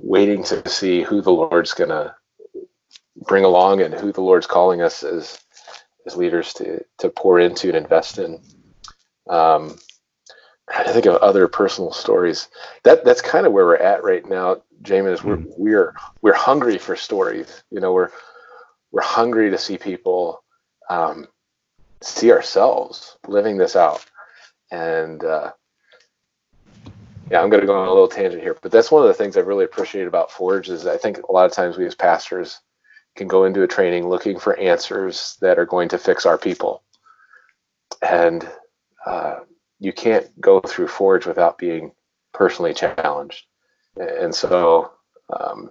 waiting 0.01 0.43
to 0.45 0.69
see 0.69 1.03
who 1.03 1.21
the 1.21 1.31
Lord's 1.31 1.75
going 1.75 1.91
to 1.91 2.15
bring 3.27 3.45
along 3.45 3.81
and 3.83 3.95
who 3.95 4.13
the 4.13 4.21
Lord's 4.21 4.47
calling 4.47 4.83
us 4.83 5.03
as 5.03 5.41
as 6.07 6.17
leaders 6.17 6.53
to 6.55 6.85
to 6.99 7.09
pour 7.11 7.41
into 7.41 7.69
and 7.69 7.77
invest 7.77 8.19
in. 8.19 8.41
Um, 9.29 9.79
trying 10.71 10.87
to 10.87 10.93
think 10.93 11.07
of 11.07 11.17
other 11.17 11.49
personal 11.49 11.93
stories. 11.93 12.49
That 12.85 13.05
that's 13.05 13.21
kind 13.21 13.47
of 13.47 13.53
where 13.53 13.67
we're 13.67 13.77
at 13.77 14.05
right 14.05 14.27
now, 14.29 14.63
Jamin. 14.83 15.13
Is 15.13 15.23
we're 15.23 15.45
we're 15.57 15.95
we're 16.23 16.35
hungry 16.35 16.79
for 16.79 16.97
stories. 16.97 17.63
You 17.71 17.81
know, 17.81 17.93
we're 17.93 18.11
we're 18.91 19.03
hungry 19.03 19.51
to 19.51 19.59
see 19.59 19.79
people 19.79 20.43
um, 20.91 21.27
see 22.05 22.33
ourselves 22.33 23.17
living 23.27 23.57
this 23.57 23.77
out. 23.77 24.05
And 24.71 25.23
uh, 25.25 25.53
yeah, 27.31 27.41
I'm 27.41 27.51
going 27.51 27.61
to 27.61 27.67
go 27.67 27.79
on 27.79 27.89
a 27.89 27.93
little 27.93 28.09
tangent 28.09 28.43
here, 28.43 28.57
but 28.61 28.73
that's 28.73 28.91
one 28.91 29.03
of 29.03 29.09
the 29.09 29.15
things 29.15 29.37
I 29.37 29.41
really 29.41 29.65
appreciate 29.65 30.07
about 30.07 30.31
Forge 30.31 30.69
is 30.69 30.87
I 30.87 30.97
think 30.97 31.19
a 31.19 31.33
lot 31.33 31.47
of 31.47 31.53
times 31.53 31.77
we 31.77 31.87
as 31.87 31.95
pastors 31.95 32.61
can 33.17 33.29
go 33.29 33.45
into 33.45 33.63
a 33.63 33.69
training 33.69 34.09
looking 34.09 34.39
for 34.39 34.59
answers 34.59 35.37
that 35.41 35.59
are 35.59 35.67
going 35.67 35.89
to 35.91 35.99
fix 35.99 36.27
our 36.27 36.39
people, 36.39 36.83
and 38.01 38.49
uh, 39.07 39.41
you 39.79 39.93
can't 39.93 40.29
go 40.41 40.61
through 40.61 40.89
Forge 40.89 41.27
without 41.27 41.59
being 41.59 41.93
personally 42.33 42.75
challenged. 42.75 43.47
And 43.97 44.35
so 44.35 44.93
um, 45.39 45.71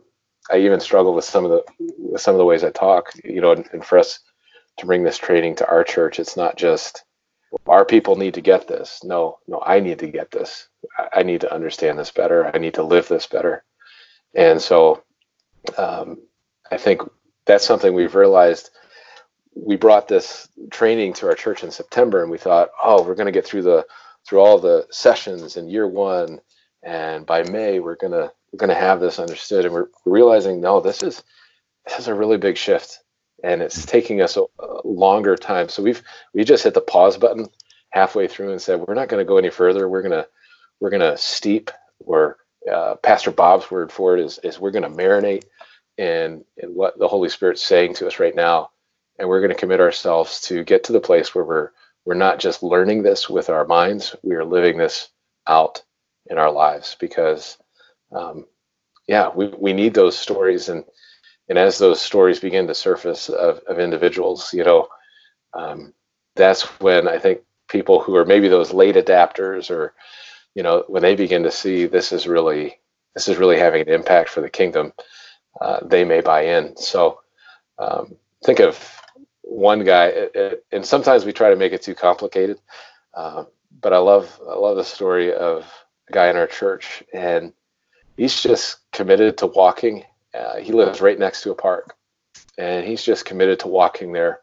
I 0.52 0.58
even 0.58 0.80
struggle 0.80 1.13
with 1.13 1.26
some 1.26 1.46
of 1.46 1.52
the 1.52 2.17
some 2.20 2.36
of 2.36 2.39
the 2.39 2.46
ways 2.46 2.63
I 2.63 2.72
talk. 2.72 3.12
You 3.24 3.41
know, 3.41 3.52
and, 3.52 3.67
and 3.74 3.86
for 3.86 3.98
us 3.98 4.20
to 4.82 4.86
bring 4.86 5.04
this 5.04 5.17
training 5.17 5.56
to 5.56 5.67
our 5.67 5.84
church, 5.84 6.20
it's 6.20 6.36
not 6.36 6.58
just 6.58 7.04
our 7.67 7.86
people 7.86 8.15
need 8.15 8.34
to 8.34 8.41
get 8.41 8.67
this. 8.67 9.02
No, 9.04 9.39
no, 9.48 9.62
I 9.65 9.80
need 9.80 10.00
to 10.00 10.08
get 10.08 10.32
this. 10.32 10.67
I, 11.13 11.24
need 11.24 11.41
to 11.41 11.54
understand 11.54 11.98
this 11.98 12.12
better. 12.12 12.50
I 12.54 12.58
need 12.58 12.76
to 12.76 12.84
live 12.84 13.08
this 13.08 13.28
better. 13.28 13.63
And 14.34 14.62
so 14.62 15.04
um, 15.78 16.20
I 16.72 16.78
think 16.78 17.02
that's 17.46 17.65
something 17.65 17.94
we've 17.94 18.15
realized. 18.15 18.70
We 19.54 19.76
brought 19.76 20.08
this 20.08 20.48
training 20.72 21.13
to 21.13 21.28
our 21.28 21.36
church 21.36 21.63
in 21.63 21.72
September, 21.72 22.22
and 22.22 22.32
we 22.32 22.38
thought, 22.38 22.70
oh, 22.82 23.04
we're 23.04 23.15
going 23.15 23.26
to 23.26 23.32
get 23.32 23.46
through 23.46 23.63
the 23.63 23.86
through 24.28 24.39
all 24.39 24.60
the 24.60 24.86
sessions 24.91 25.58
in 25.58 25.67
year 25.67 25.88
one, 25.88 26.39
and 26.84 27.26
by 27.26 27.44
May 27.44 27.80
we're 27.80 27.96
gonna 27.96 28.32
we're 28.52 28.58
gonna 28.58 28.76
have 28.76 29.00
this 29.00 29.20
understood. 29.20 29.65
And 29.65 29.74
we're 29.74 29.88
realizing, 30.06 30.62
no, 30.62 30.80
this 30.80 31.04
is 31.04 31.24
this 31.86 32.00
is 32.00 32.08
a 32.08 32.13
really 32.13 32.38
big 32.38 32.56
shift, 32.56 33.00
and 33.43 33.62
it's 33.62 33.86
taking 33.86 34.21
us 34.21 34.38
a, 34.38 34.43
a 34.60 34.82
longer 34.84 35.36
time. 35.36 35.69
So 35.69 35.84
we've 35.84 36.01
we 36.34 36.43
just 36.43 36.63
hit 36.63 36.73
the 36.73 36.82
pause 36.82 37.17
button 37.17 37.47
halfway 37.91 38.27
through 38.27 38.51
and 38.51 38.62
said, 38.62 38.80
we're 38.80 38.93
not 38.93 39.10
going 39.10 39.23
to 39.23 39.27
go 39.27 39.38
any 39.38 39.49
further. 39.49 39.89
We're 39.89 40.01
gonna 40.04 40.27
we're 40.80 40.91
gonna 40.91 41.17
steep. 41.17 41.71
Or 41.99 42.38
uh, 42.71 42.95
Pastor 42.95 43.32
Bob's 43.32 43.69
word 43.69 43.91
for 43.91 44.17
it 44.17 44.23
is 44.23 44.39
is 44.39 44.60
we're 44.60 44.71
gonna 44.71 44.89
marinate 44.89 45.43
in 45.97 46.43
in 46.58 46.69
what 46.69 46.97
the 46.97 47.08
Holy 47.08 47.30
Spirit's 47.30 47.63
saying 47.63 47.93
to 47.95 48.08
us 48.08 48.19
right 48.19 48.36
now, 48.36 48.71
and 49.19 49.30
we're 49.30 49.47
to 49.47 49.56
commit 49.56 49.80
ourselves 49.80 50.41
to 50.41 50.63
get 50.63 50.84
to 50.86 50.93
the 50.93 50.99
place 50.99 51.36
where 51.36 51.45
we're 51.45 51.71
we're 52.06 52.15
not 52.15 52.39
just 52.39 52.63
learning 52.63 53.04
this 53.04 53.30
with 53.30 53.49
our 53.49 53.65
minds, 53.65 54.15
we 54.23 54.36
are 54.36 54.45
living 54.45 54.77
this 54.77 55.10
out 55.47 55.84
in 56.27 56.38
our 56.38 56.51
lives 56.51 56.95
because, 56.99 57.58
um, 58.12 58.45
yeah, 59.08 59.30
we, 59.34 59.47
we 59.49 59.73
need 59.73 59.93
those 59.93 60.17
stories. 60.17 60.69
And, 60.69 60.84
and 61.52 61.60
as 61.60 61.78
those 61.78 62.00
stories 62.00 62.40
begin 62.40 62.66
to 62.68 62.74
surface 62.74 63.28
of, 63.28 63.60
of 63.68 63.78
individuals, 63.78 64.54
you 64.54 64.64
know, 64.64 64.88
um, 65.54 65.94
that's 66.34 66.62
when 66.80 67.10
I 67.10 67.20
think 67.20 67.42
people 67.68 68.00
who 68.00 68.16
are 68.16 68.24
maybe 68.24 68.48
those 68.48 68.72
late 68.72 68.96
adapters 68.96 69.70
or, 69.70 69.94
you 70.56 70.64
know, 70.64 70.86
when 70.88 71.02
they 71.02 71.14
begin 71.14 71.44
to 71.44 71.52
see 71.52 71.88
this 71.88 72.14
is 72.14 72.26
really, 72.26 72.80
this 73.16 73.28
is 73.28 73.36
really 73.36 73.60
having 73.60 73.82
an 73.82 73.90
impact 73.90 74.30
for 74.30 74.40
the 74.40 74.50
kingdom, 74.50 74.94
uh, 75.60 75.82
they 75.84 76.06
may 76.06 76.22
buy 76.22 76.44
in. 76.44 76.78
So 76.78 77.20
um, 77.78 78.16
think 78.46 78.62
of 78.62 79.02
one 79.42 79.84
guy, 79.84 80.30
and 80.72 80.86
sometimes 80.86 81.26
we 81.26 81.34
try 81.34 81.50
to 81.50 81.58
make 81.58 81.74
it 81.74 81.82
too 81.82 81.96
complicated. 81.96 82.62
Uh, 83.14 83.44
but 83.82 83.92
I 83.92 83.98
love 83.98 84.40
I 84.50 84.56
love 84.56 84.78
the 84.78 84.86
story 84.86 85.34
of 85.34 85.70
a 86.08 86.14
guy 86.14 86.30
in 86.30 86.38
our 86.38 86.48
church, 86.48 87.04
and 87.14 87.52
he's 88.16 88.42
just 88.42 88.90
committed 88.94 89.38
to 89.40 89.48
walking. 89.48 90.06
Uh, 90.34 90.58
he 90.58 90.72
lives 90.72 91.02
right 91.02 91.20
next 91.20 91.44
to 91.44 91.52
a 91.52 91.56
park, 91.56 91.96
and 92.58 92.86
he's 92.86 93.04
just 93.04 93.26
committed 93.26 93.60
to 93.60 93.67
walking 93.67 94.12
there 94.12 94.39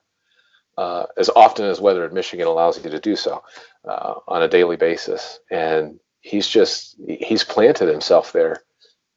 uh, 0.76 1.06
as 1.16 1.28
often 1.34 1.64
as 1.66 1.80
weather 1.80 2.04
in 2.04 2.14
Michigan 2.14 2.46
allows 2.46 2.82
you 2.82 2.90
to 2.90 3.00
do 3.00 3.16
so 3.16 3.42
uh, 3.84 4.14
on 4.28 4.42
a 4.42 4.48
daily 4.48 4.76
basis. 4.76 5.40
And 5.50 5.98
he's 6.20 6.46
just 6.46 6.96
he's 7.06 7.44
planted 7.44 7.88
himself 7.88 8.32
there 8.32 8.62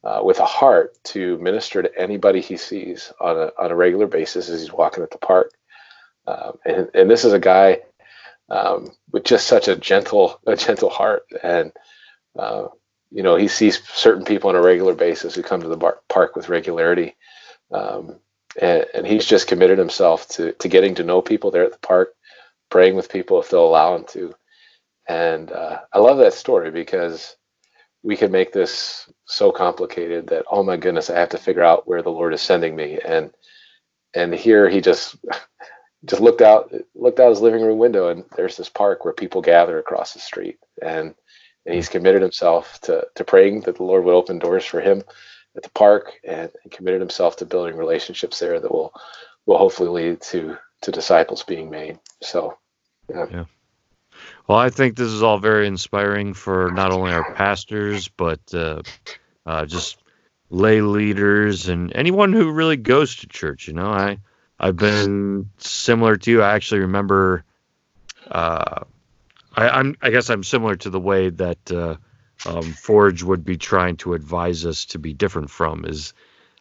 uh, 0.02 0.20
with 0.24 0.40
a 0.40 0.44
heart 0.44 1.02
to 1.04 1.38
minister 1.38 1.82
to 1.82 1.98
anybody 1.98 2.40
he 2.40 2.56
sees 2.56 3.12
on 3.20 3.36
a 3.36 3.52
on 3.58 3.70
a 3.70 3.76
regular 3.76 4.06
basis 4.06 4.48
as 4.48 4.60
he's 4.60 4.72
walking 4.72 5.02
at 5.02 5.10
the 5.10 5.18
park. 5.18 5.52
Um, 6.26 6.58
and, 6.64 6.90
and 6.94 7.10
this 7.10 7.24
is 7.24 7.32
a 7.32 7.38
guy 7.38 7.80
um, 8.48 8.90
with 9.10 9.24
just 9.24 9.46
such 9.46 9.68
a 9.68 9.76
gentle, 9.76 10.40
a 10.46 10.56
gentle 10.56 10.90
heart. 10.90 11.24
And, 11.42 11.72
uh, 12.38 12.68
you 13.12 13.22
know, 13.22 13.36
he 13.36 13.48
sees 13.48 13.82
certain 13.88 14.24
people 14.24 14.50
on 14.50 14.56
a 14.56 14.62
regular 14.62 14.94
basis 14.94 15.34
who 15.34 15.42
come 15.42 15.62
to 15.62 15.68
the 15.68 15.76
bar- 15.76 16.00
park 16.08 16.36
with 16.36 16.48
regularity. 16.48 17.16
Um, 17.72 18.18
and, 18.60 18.86
and 18.94 19.06
he's 19.06 19.26
just 19.26 19.48
committed 19.48 19.78
himself 19.78 20.28
to 20.30 20.52
to 20.54 20.68
getting 20.68 20.94
to 20.96 21.04
know 21.04 21.22
people 21.22 21.50
there 21.50 21.64
at 21.64 21.72
the 21.72 21.78
park, 21.78 22.14
praying 22.70 22.96
with 22.96 23.10
people 23.12 23.40
if 23.40 23.50
they'll 23.50 23.66
allow 23.66 23.96
him 23.96 24.04
to. 24.10 24.34
And 25.08 25.52
uh, 25.52 25.80
I 25.92 25.98
love 25.98 26.18
that 26.18 26.34
story 26.34 26.70
because 26.70 27.36
we 28.02 28.16
could 28.16 28.32
make 28.32 28.52
this 28.52 29.10
so 29.26 29.52
complicated 29.52 30.28
that 30.28 30.44
oh 30.50 30.62
my 30.62 30.76
goodness, 30.76 31.10
I 31.10 31.18
have 31.18 31.30
to 31.30 31.38
figure 31.38 31.64
out 31.64 31.88
where 31.88 32.02
the 32.02 32.10
Lord 32.10 32.34
is 32.34 32.42
sending 32.42 32.76
me. 32.76 32.98
And 33.04 33.32
and 34.14 34.34
here 34.34 34.68
he 34.68 34.80
just 34.80 35.16
just 36.06 36.22
looked 36.22 36.42
out 36.42 36.72
looked 36.94 37.20
out 37.20 37.30
his 37.30 37.40
living 37.42 37.62
room 37.62 37.78
window 37.78 38.08
and 38.08 38.24
there's 38.36 38.56
this 38.56 38.68
park 38.70 39.04
where 39.04 39.14
people 39.14 39.42
gather 39.42 39.78
across 39.78 40.14
the 40.14 40.20
street 40.20 40.58
and 40.82 41.14
and 41.66 41.74
he's 41.74 41.88
committed 41.88 42.22
himself 42.22 42.80
to 42.82 43.06
to 43.14 43.24
praying 43.24 43.62
that 43.62 43.76
the 43.76 43.84
Lord 43.84 44.04
would 44.04 44.14
open 44.14 44.38
doors 44.38 44.64
for 44.64 44.80
him 44.80 45.02
at 45.56 45.62
the 45.62 45.70
park 45.70 46.12
and, 46.24 46.50
and 46.62 46.72
committed 46.72 47.00
himself 47.00 47.36
to 47.36 47.46
building 47.46 47.76
relationships 47.76 48.38
there 48.38 48.58
that 48.58 48.70
will 48.70 48.92
will 49.46 49.58
hopefully 49.58 49.88
lead 49.88 50.20
to 50.22 50.56
to 50.82 50.90
disciples 50.90 51.42
being 51.42 51.70
made. 51.70 51.98
So 52.20 52.58
yeah. 53.08 53.26
yeah. 53.30 53.44
Well, 54.46 54.58
I 54.58 54.70
think 54.70 54.96
this 54.96 55.08
is 55.08 55.22
all 55.22 55.38
very 55.38 55.66
inspiring 55.66 56.34
for 56.34 56.70
not 56.72 56.92
only 56.92 57.12
our 57.12 57.34
pastors, 57.34 58.08
but 58.08 58.40
uh, 58.52 58.82
uh, 59.46 59.66
just 59.66 59.98
lay 60.50 60.80
leaders 60.80 61.68
and 61.68 61.94
anyone 61.94 62.32
who 62.32 62.50
really 62.50 62.76
goes 62.76 63.16
to 63.16 63.26
church. 63.26 63.68
You 63.68 63.74
know, 63.74 63.90
I 63.90 64.18
I've 64.58 64.76
been 64.76 65.50
similar 65.58 66.16
to 66.16 66.30
you. 66.30 66.42
I 66.42 66.54
actually 66.54 66.80
remember. 66.80 67.44
Uh, 68.30 68.84
I, 69.54 69.80
am 69.80 69.96
I 70.02 70.10
guess 70.10 70.30
I'm 70.30 70.44
similar 70.44 70.76
to 70.76 70.90
the 70.90 71.00
way 71.00 71.30
that 71.30 71.72
uh, 71.72 71.96
um, 72.46 72.72
Forge 72.72 73.22
would 73.22 73.44
be 73.44 73.56
trying 73.56 73.96
to 73.98 74.14
advise 74.14 74.64
us 74.64 74.84
to 74.86 74.98
be 74.98 75.12
different 75.12 75.50
from. 75.50 75.84
Is 75.84 76.14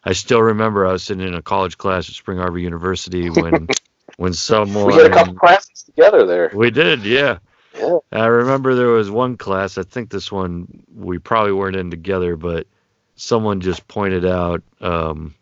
I 0.03 0.13
still 0.13 0.41
remember 0.41 0.85
I 0.85 0.91
was 0.93 1.03
sitting 1.03 1.27
in 1.27 1.35
a 1.35 1.41
college 1.41 1.77
class 1.77 2.09
at 2.09 2.15
Spring 2.15 2.39
Arbor 2.39 2.59
University 2.59 3.29
when 3.29 3.67
when 4.17 4.33
someone 4.33 4.87
we 4.87 4.95
had 4.95 5.07
a 5.07 5.09
couple 5.09 5.35
classes 5.35 5.83
together 5.83 6.25
there. 6.25 6.51
We 6.53 6.71
did, 6.71 7.03
yeah. 7.03 7.39
Yeah. 7.77 7.99
I 8.11 8.25
remember 8.25 8.75
there 8.75 8.87
was 8.87 9.09
one 9.09 9.37
class. 9.37 9.77
I 9.77 9.83
think 9.83 10.09
this 10.09 10.31
one 10.31 10.83
we 10.93 11.19
probably 11.19 11.53
weren't 11.53 11.77
in 11.77 11.89
together, 11.89 12.35
but 12.35 12.67
someone 13.15 13.61
just 13.61 13.87
pointed 13.87 14.25
out. 14.25 14.61
Um, 14.81 15.35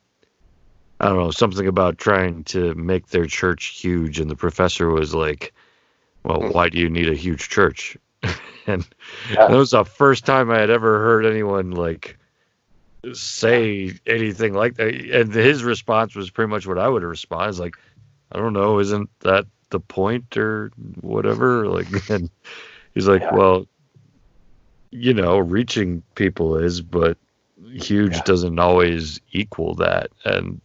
I 0.99 1.07
don't 1.07 1.17
know 1.17 1.31
something 1.31 1.65
about 1.65 1.97
trying 1.97 2.43
to 2.45 2.75
make 2.75 3.07
their 3.07 3.25
church 3.25 3.67
huge, 3.67 4.19
and 4.19 4.29
the 4.29 4.35
professor 4.35 4.89
was 4.89 5.15
like, 5.15 5.53
"Well, 6.23 6.41
hmm. 6.41 6.49
why 6.49 6.69
do 6.69 6.77
you 6.77 6.89
need 6.89 7.09
a 7.09 7.15
huge 7.15 7.49
church?" 7.49 7.97
and 8.67 8.87
yeah. 9.31 9.47
that 9.47 9.51
was 9.51 9.71
the 9.71 9.85
first 9.85 10.25
time 10.25 10.51
I 10.51 10.59
had 10.59 10.69
ever 10.69 10.99
heard 10.99 11.25
anyone 11.25 11.71
like 11.71 12.17
say 13.13 13.93
anything 14.05 14.53
like 14.53 14.75
that. 14.75 14.93
And 14.93 15.33
his 15.33 15.63
response 15.63 16.15
was 16.15 16.29
pretty 16.29 16.49
much 16.49 16.67
what 16.67 16.77
I 16.77 16.87
would 16.87 17.01
have 17.01 17.09
responded. 17.09 17.59
Like, 17.59 17.75
I 18.31 18.39
don't 18.39 18.53
know, 18.53 18.79
isn't 18.79 19.09
that 19.21 19.45
the 19.69 19.79
point 19.79 20.37
or 20.37 20.71
whatever? 21.01 21.67
Like, 21.69 22.09
and 22.09 22.29
he's 22.93 23.07
like, 23.07 23.21
yeah. 23.21 23.33
well, 23.33 23.67
you 24.91 25.13
know, 25.13 25.37
reaching 25.37 26.03
people 26.15 26.57
is, 26.57 26.81
but 26.81 27.17
huge 27.71 28.15
yeah. 28.15 28.23
doesn't 28.23 28.59
always 28.59 29.21
equal 29.31 29.75
that. 29.75 30.09
And 30.25 30.59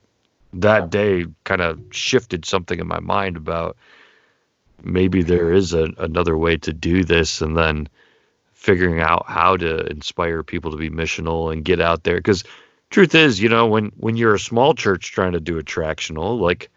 that 0.54 0.90
day 0.90 1.26
kind 1.44 1.60
of 1.60 1.80
shifted 1.90 2.44
something 2.44 2.78
in 2.78 2.86
my 2.86 3.00
mind 3.00 3.36
about 3.36 3.76
maybe 4.82 5.22
there 5.22 5.52
is 5.52 5.72
a, 5.72 5.88
another 5.98 6.36
way 6.36 6.56
to 6.58 6.72
do 6.72 7.04
this 7.04 7.40
and 7.40 7.56
then 7.56 7.88
figuring 8.52 9.00
out 9.00 9.26
how 9.28 9.56
to 9.56 9.86
inspire 9.86 10.42
people 10.42 10.70
to 10.70 10.76
be 10.76 10.90
missional 10.90 11.52
and 11.52 11.64
get 11.64 11.80
out 11.80 12.02
there. 12.04 12.16
Because 12.16 12.44
truth 12.90 13.14
is 13.14 13.40
you 13.40 13.48
know 13.48 13.66
when 13.66 13.92
when 13.96 14.16
you're 14.16 14.34
a 14.34 14.38
small 14.38 14.74
church 14.74 15.10
trying 15.12 15.32
to 15.32 15.40
do 15.40 15.60
attractional 15.60 16.38
like 16.38 16.70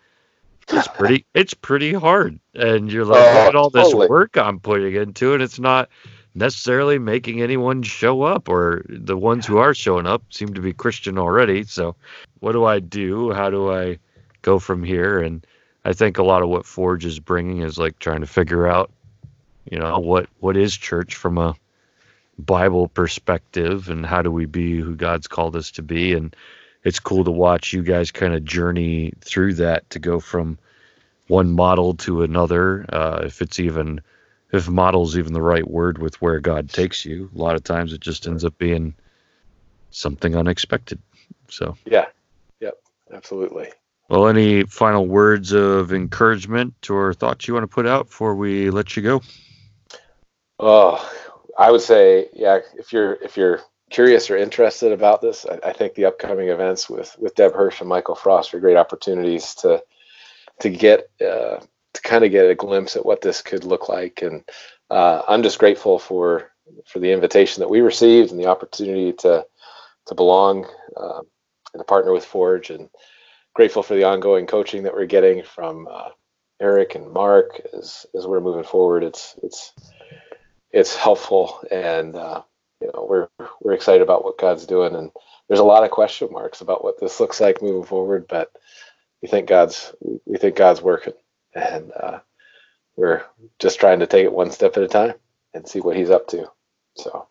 it's 0.70 0.88
pretty 0.88 1.26
it's 1.34 1.54
pretty 1.54 1.94
hard. 1.94 2.40
And 2.54 2.92
you're 2.92 3.06
like 3.06 3.24
oh, 3.24 3.40
look 3.40 3.50
at 3.50 3.56
all 3.56 3.70
this 3.70 3.86
totally. 3.86 4.08
work 4.08 4.38
i'm 4.38 4.60
putting 4.60 4.96
into 4.96 5.34
it. 5.34 5.42
It's 5.42 5.60
not 5.60 5.90
necessarily 6.36 7.00
making 7.00 7.42
anyone 7.42 7.82
show 7.82 8.22
up 8.22 8.48
or 8.48 8.86
the 8.90 9.18
ones 9.18 9.46
who 9.46 9.58
are 9.58 9.74
showing 9.74 10.06
up 10.06 10.22
seem 10.30 10.54
to 10.54 10.62
be 10.62 10.74
christian 10.74 11.18
already. 11.18 11.64
So 11.64 11.96
what 12.40 12.52
do 12.52 12.66
i 12.66 12.80
do? 12.80 13.32
How 13.32 13.50
do 13.50 13.72
i 13.72 13.98
go 14.42 14.60
from 14.60 14.84
here? 14.84 15.20
And 15.20 15.46
I 15.88 15.94
think 15.94 16.18
a 16.18 16.24
lot 16.24 16.44
of 16.44 16.50
what 16.50 16.66
Forge 16.66 17.06
is 17.06 17.18
bringing 17.18 17.62
is 17.62 17.78
like 17.78 17.98
trying 17.98 18.20
to 18.20 18.28
figure 18.28 18.68
out, 18.68 18.92
you 19.72 19.80
know, 19.80 20.00
what 20.00 20.28
what 20.42 20.58
is 20.58 20.76
church 20.76 21.16
from 21.16 21.38
a 21.38 21.56
Bible 22.38 22.90
perspective, 22.90 23.88
and 23.88 24.06
how 24.06 24.22
do 24.22 24.30
we 24.30 24.46
be 24.46 24.82
who 24.82 24.98
God's 24.98 25.30
called 25.30 25.56
us 25.56 25.72
to 25.72 25.82
be, 25.82 26.14
and 26.14 26.36
it's 26.84 27.00
cool 27.00 27.24
to 27.24 27.32
watch 27.32 27.72
you 27.72 27.84
guys 27.84 28.12
kind 28.12 28.34
of 28.34 28.44
journey 28.44 29.14
through 29.22 29.54
that 29.56 29.90
to 29.92 30.00
go 30.00 30.20
from 30.20 30.58
one 31.28 31.54
model 31.54 31.94
to 31.96 32.22
another. 32.22 32.86
Uh, 32.92 33.22
if 33.24 33.42
it's 33.42 33.58
even 33.58 34.02
if 34.52 34.68
model's 34.68 35.18
even 35.18 35.32
the 35.32 35.42
right 35.42 35.70
word 35.70 36.00
with 36.00 36.22
where 36.22 36.42
God 36.42 36.70
takes 36.70 37.06
you, 37.06 37.32
a 37.34 37.38
lot 37.38 37.56
of 37.56 37.64
times 37.64 37.94
it 37.94 38.02
just 38.02 38.28
ends 38.28 38.44
up 38.44 38.58
being 38.58 38.94
something 39.92 40.36
unexpected. 40.36 41.00
So 41.48 41.78
yeah, 41.86 42.08
yep, 42.60 42.76
absolutely. 43.14 43.72
Well, 44.10 44.28
any 44.28 44.64
final 44.64 45.06
words 45.06 45.52
of 45.52 45.92
encouragement 45.92 46.90
or 46.90 47.14
thoughts 47.14 47.48
you 47.48 47.54
want 47.54 47.66
to 47.66 47.68
put 47.68 47.86
out 47.86 48.08
before 48.08 48.36
we 48.36 48.70
let 48.70 48.96
you 48.96 49.04
go? 49.04 49.22
Oh, 50.60 51.12
I 51.58 51.72
would 51.72 51.82
say, 51.82 52.30
yeah, 52.34 52.60
if 52.76 52.94
you're 52.94 53.14
if 53.16 53.36
you're 53.36 53.62
curious 53.90 54.30
or 54.30 54.38
interested 54.38 54.92
about 54.92 55.22
this, 55.22 55.46
I, 55.46 55.70
I 55.70 55.74
think 55.74 55.94
the 55.94 56.06
upcoming 56.06 56.50
events 56.50 56.90
with 56.90 57.16
with 57.20 57.36
Deb 57.36 57.54
Hirsch 57.54 57.82
and 57.82 57.90
Michael 57.90 58.16
Frost 58.16 58.54
are 58.54 58.60
great 58.60 58.78
opportunities 58.78 59.56
to 59.56 59.84
to 60.62 60.70
get 60.70 61.10
uh, 61.22 61.60
to 61.94 62.02
kind 62.02 62.24
of 62.24 62.32
get 62.32 62.50
a 62.50 62.56
glimpse 62.56 62.96
at 62.96 63.06
what 63.06 63.22
this 63.22 63.42
could 63.42 63.66
look 63.66 63.90
like. 63.90 64.22
And 64.22 64.44
uh, 64.90 65.24
I'm 65.28 65.44
just 65.44 65.60
grateful 65.60 66.00
for 66.00 66.52
for 66.86 67.00
the 67.00 67.12
invitation 67.12 67.62
that 67.62 67.70
we 67.70 67.82
received 67.82 68.32
and 68.32 68.40
the 68.40 68.48
opportunity 68.48 69.14
to 69.14 69.46
to 70.06 70.16
belong 70.16 70.66
uh, 70.96 71.20
and 71.74 71.82
to 71.82 71.84
partner 71.84 72.14
with 72.14 72.24
Forge 72.26 72.70
and 72.70 72.90
grateful 73.58 73.82
for 73.82 73.96
the 73.96 74.04
ongoing 74.04 74.46
coaching 74.46 74.84
that 74.84 74.94
we're 74.94 75.08
getting 75.08 75.42
from 75.42 75.88
uh, 75.92 76.10
Eric 76.62 76.94
and 76.94 77.12
Mark 77.12 77.60
as 77.76 78.06
as 78.16 78.28
we're 78.28 78.40
moving 78.40 78.64
forward. 78.64 79.04
It's 79.04 79.34
it's 79.42 79.74
it's 80.72 80.96
helpful, 80.96 81.60
and 81.72 82.16
uh, 82.16 82.44
you 82.80 82.92
know 82.94 83.08
we're 83.10 83.48
we're 83.60 83.74
excited 83.74 84.04
about 84.04 84.24
what 84.24 84.38
God's 84.38 84.68
doing, 84.68 84.96
and 84.96 85.10
there's 85.48 85.60
a 85.60 85.64
lot 85.64 85.84
of 85.84 85.90
question 85.90 86.30
marks 86.32 86.62
about 86.62 86.84
what 86.84 87.00
this 87.00 87.20
looks 87.20 87.42
like 87.42 87.64
moving 87.64 87.84
forward, 87.84 88.28
but 88.30 88.52
we 89.24 89.28
think 89.28 89.50
God's 89.50 89.92
we 90.28 90.38
think 90.38 90.56
God's 90.56 90.84
working, 90.84 91.14
and 91.56 91.92
uh, 92.00 92.20
we're 92.96 93.24
just 93.58 93.80
trying 93.80 94.02
to 94.02 94.08
take 94.08 94.26
it 94.26 94.32
one 94.32 94.52
step 94.52 94.78
at 94.78 94.84
a 94.84 94.88
time 94.88 95.16
and 95.56 95.68
see 95.68 95.80
what 95.80 95.98
He's 95.98 96.12
up 96.12 96.28
to. 96.28 96.48
So 96.96 97.28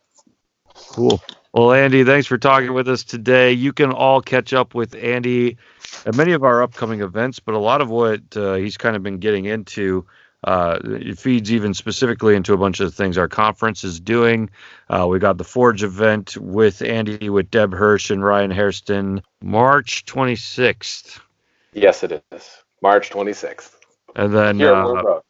cool. 0.75 1.23
Well, 1.57 1.73
Andy, 1.73 2.05
thanks 2.05 2.27
for 2.27 2.37
talking 2.37 2.75
with 2.75 2.87
us 2.87 3.03
today. 3.03 3.51
You 3.51 3.73
can 3.73 3.91
all 3.91 4.21
catch 4.21 4.53
up 4.53 4.75
with 4.75 4.95
Andy 4.95 5.57
at 6.05 6.15
many 6.15 6.33
of 6.33 6.45
our 6.45 6.63
upcoming 6.63 7.01
events, 7.01 7.41
but 7.41 7.55
a 7.55 7.59
lot 7.59 7.81
of 7.81 7.89
what 7.89 8.21
uh, 8.37 8.57
he's 8.57 8.77
kind 8.77 8.95
of 8.95 9.03
been 9.03 9.17
getting 9.21 9.47
into. 9.47 10.05
Uh, 10.45 10.79
it 10.85 11.19
feeds 11.19 11.51
even 11.51 11.73
specifically 11.73 12.37
into 12.37 12.53
a 12.53 12.59
bunch 12.59 12.81
of 12.81 12.95
things 12.95 13.17
our 13.17 13.27
conference 13.27 13.85
is 13.85 13.99
doing. 13.99 14.51
Uh, 14.91 15.07
we 15.09 15.19
got 15.19 15.39
the 15.39 15.45
Forge 15.45 15.83
event 15.83 16.37
with 16.37 16.83
Andy, 16.83 17.31
with 17.31 17.51
Deb 17.51 17.73
Hirsch 17.73 18.11
and 18.11 18.23
Ryan 18.23 18.51
Hairston, 18.51 19.23
March 19.41 20.05
26th. 20.05 21.21
Yes, 21.73 22.03
it 22.03 22.23
is. 22.33 22.51
March 22.83 23.09
26th. 23.09 23.77
And 24.15 24.35
then, 24.35 24.61
uh, 24.61 25.21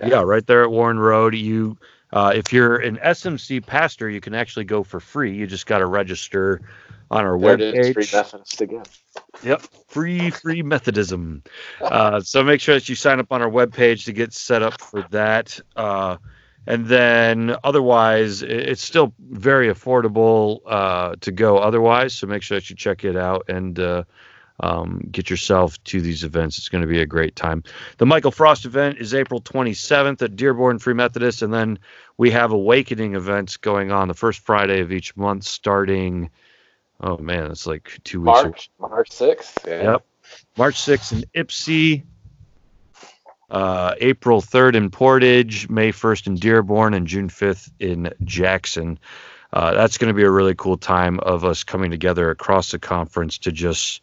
yeah. 0.00 0.06
yeah, 0.06 0.22
right 0.22 0.46
there 0.46 0.62
at 0.62 0.70
Warren 0.70 0.98
Road. 0.98 1.34
You 1.34 1.76
uh, 2.14 2.32
if 2.32 2.52
you're 2.52 2.76
an 2.76 2.96
SMC 2.98 3.66
pastor, 3.66 4.08
you 4.08 4.20
can 4.20 4.34
actually 4.34 4.64
go 4.64 4.84
for 4.84 5.00
free. 5.00 5.34
You 5.34 5.48
just 5.48 5.66
got 5.66 5.78
to 5.78 5.86
register 5.86 6.60
on 7.10 7.24
our 7.24 7.36
there 7.36 7.58
webpage. 7.58 7.92
Free 7.92 8.08
Methodist 8.12 8.60
again. 8.60 8.82
Yep, 9.42 9.62
free 9.88 10.30
free 10.30 10.62
Methodism. 10.62 11.42
Uh, 11.80 12.20
so 12.20 12.44
make 12.44 12.60
sure 12.60 12.76
that 12.76 12.88
you 12.88 12.94
sign 12.94 13.18
up 13.18 13.32
on 13.32 13.42
our 13.42 13.50
webpage 13.50 14.04
to 14.04 14.12
get 14.12 14.32
set 14.32 14.62
up 14.62 14.80
for 14.80 15.02
that. 15.10 15.58
Uh, 15.74 16.18
and 16.68 16.86
then 16.86 17.56
otherwise, 17.64 18.42
it's 18.42 18.82
still 18.82 19.12
very 19.18 19.66
affordable 19.66 20.60
uh, 20.66 21.16
to 21.20 21.32
go. 21.32 21.58
Otherwise, 21.58 22.14
so 22.14 22.28
make 22.28 22.42
sure 22.42 22.58
that 22.58 22.70
you 22.70 22.76
check 22.76 23.04
it 23.04 23.16
out 23.16 23.46
and 23.48 23.80
uh, 23.80 24.04
um, 24.60 25.00
get 25.10 25.30
yourself 25.30 25.82
to 25.84 26.00
these 26.00 26.24
events. 26.24 26.58
It's 26.58 26.68
going 26.68 26.82
to 26.82 26.88
be 26.88 27.00
a 27.00 27.06
great 27.06 27.34
time. 27.34 27.64
The 27.98 28.06
Michael 28.06 28.30
Frost 28.30 28.64
event 28.64 28.98
is 28.98 29.14
April 29.14 29.40
27th 29.40 30.22
at 30.22 30.36
Dearborn 30.36 30.78
Free 30.78 30.94
Methodist, 30.94 31.42
and 31.42 31.52
then 31.52 31.78
we 32.16 32.30
have 32.30 32.52
awakening 32.52 33.14
events 33.14 33.56
going 33.56 33.90
on 33.90 34.08
the 34.08 34.14
first 34.14 34.40
Friday 34.40 34.80
of 34.80 34.92
each 34.92 35.16
month, 35.16 35.44
starting. 35.44 36.30
Oh 37.00 37.18
man, 37.18 37.50
it's 37.50 37.66
like 37.66 37.98
two 38.04 38.20
weeks. 38.20 38.42
March, 38.42 38.70
March 38.78 39.10
6th. 39.10 39.66
Yeah. 39.66 39.92
Yep. 39.92 40.06
March 40.56 40.76
6th 40.76 41.12
in 41.12 41.44
Ypsi. 41.44 42.04
Uh, 43.50 43.94
April 44.00 44.40
3rd 44.40 44.74
in 44.74 44.90
Portage, 44.90 45.68
May 45.68 45.92
1st 45.92 46.26
in 46.28 46.34
Dearborn, 46.36 46.94
and 46.94 47.06
June 47.06 47.28
5th 47.28 47.70
in 47.78 48.12
Jackson. 48.24 48.98
Uh, 49.52 49.74
that's 49.74 49.98
going 49.98 50.08
to 50.08 50.14
be 50.14 50.24
a 50.24 50.30
really 50.30 50.54
cool 50.56 50.76
time 50.76 51.20
of 51.20 51.44
us 51.44 51.62
coming 51.62 51.90
together 51.90 52.30
across 52.30 52.72
the 52.72 52.78
conference 52.78 53.38
to 53.38 53.52
just 53.52 54.02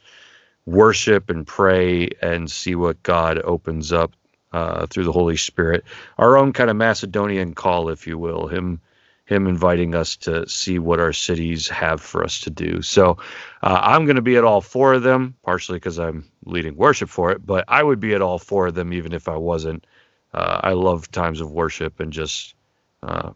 worship 0.66 1.30
and 1.30 1.46
pray 1.46 2.10
and 2.22 2.50
see 2.50 2.76
what 2.76 3.02
God 3.04 3.40
opens 3.44 3.92
up 3.92 4.14
uh, 4.52 4.86
through 4.88 5.06
the 5.06 5.12
Holy 5.12 5.38
Spirit. 5.38 5.84
Our 6.18 6.38
own 6.38 6.54
kind 6.54 6.70
of 6.70 6.76
Macedonian 6.76 7.54
call, 7.54 7.90
if 7.90 8.06
you 8.08 8.18
will, 8.18 8.48
him 8.48 8.82
him 9.26 9.48
inviting 9.48 9.96
us 9.96 10.18
to 10.18 10.48
see 10.50 10.78
what 10.78 11.00
our 11.00 11.14
cities 11.14 11.70
have 11.70 12.02
for 12.02 12.22
us 12.22 12.42
to 12.42 12.50
do. 12.50 12.82
So 12.82 13.18
uh, 13.62 13.80
I'm 13.82 14.04
going 14.04 14.18
to 14.18 14.22
be 14.22 14.36
at 14.36 14.44
all 14.44 14.60
four 14.60 14.94
of 14.94 15.04
them, 15.04 15.36
partially 15.44 15.78
because 15.78 16.00
I'm 16.00 16.30
leading 16.46 16.76
worship 16.76 17.08
for 17.08 17.32
it, 17.32 17.46
but 17.46 17.64
I 17.70 17.82
would 17.82 18.02
be 18.02 18.14
at 18.14 18.22
all 18.22 18.40
four 18.40 18.68
of 18.68 18.74
them 18.74 18.92
even 18.92 19.14
if 19.14 19.30
I 19.30 19.38
wasn't. 19.38 19.88
Uh, 20.34 20.60
I 20.64 20.74
love 20.74 21.10
times 21.12 21.40
of 21.40 21.52
worship 21.52 22.02
and 22.02 22.12
just 22.12 22.56
uh, 23.04 23.32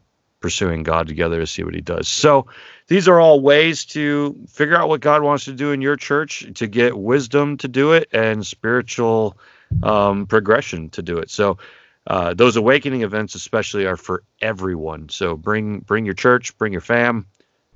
pursuing 0.46 0.84
God 0.84 1.08
together 1.08 1.40
to 1.40 1.48
see 1.48 1.64
what 1.64 1.74
He 1.74 1.82
does. 1.82 2.08
So 2.08 2.46
these 2.86 3.08
are 3.08 3.20
all 3.20 3.42
ways 3.42 3.84
to 3.86 4.36
figure 4.48 4.76
out 4.76 4.90
what 4.90 5.02
God 5.02 5.24
wants 5.24 5.46
to 5.46 5.54
do 5.54 5.72
in 5.72 5.82
your 5.82 5.96
church, 5.96 6.46
to 6.54 6.68
get 6.68 6.96
wisdom 6.96 7.58
to 7.58 7.68
do 7.68 7.94
it, 7.94 8.10
and 8.14 8.46
spiritual 8.46 9.40
um, 9.82 10.28
progression 10.28 10.92
to 10.92 11.02
do 11.02 11.18
it. 11.18 11.32
So 11.32 11.58
uh, 12.06 12.36
those 12.36 12.58
awakening 12.58 13.02
events 13.02 13.34
especially 13.34 13.88
are 13.88 13.98
for 13.98 14.22
everyone. 14.40 15.10
So 15.10 15.36
bring 15.36 15.80
bring 15.80 16.06
your 16.06 16.14
church, 16.14 16.56
bring 16.60 16.72
your 16.72 16.82
fam, 16.82 17.26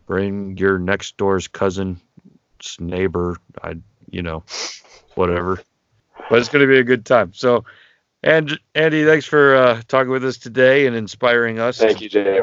bring 0.06 0.56
your 0.56 0.78
next 0.78 1.18
door's 1.18 1.48
cousin, 1.48 2.00
neighbor, 2.80 3.38
I 3.64 3.78
you 4.12 4.22
know, 4.22 4.44
whatever. 5.16 5.60
But 6.30 6.38
it's 6.38 6.50
going 6.50 6.62
to 6.62 6.72
be 6.72 6.78
a 6.78 6.84
good 6.84 7.04
time. 7.04 7.34
So, 7.34 7.66
and 8.24 8.60
Andy, 8.76 9.06
thanks 9.06 9.26
for 9.26 9.56
uh, 9.56 9.82
talking 9.88 10.12
with 10.12 10.26
us 10.26 10.38
today 10.38 10.88
and 10.88 10.96
inspiring 10.96 11.60
us. 11.60 11.78
Thank 11.78 12.02
you, 12.02 12.10
Jay. 12.10 12.42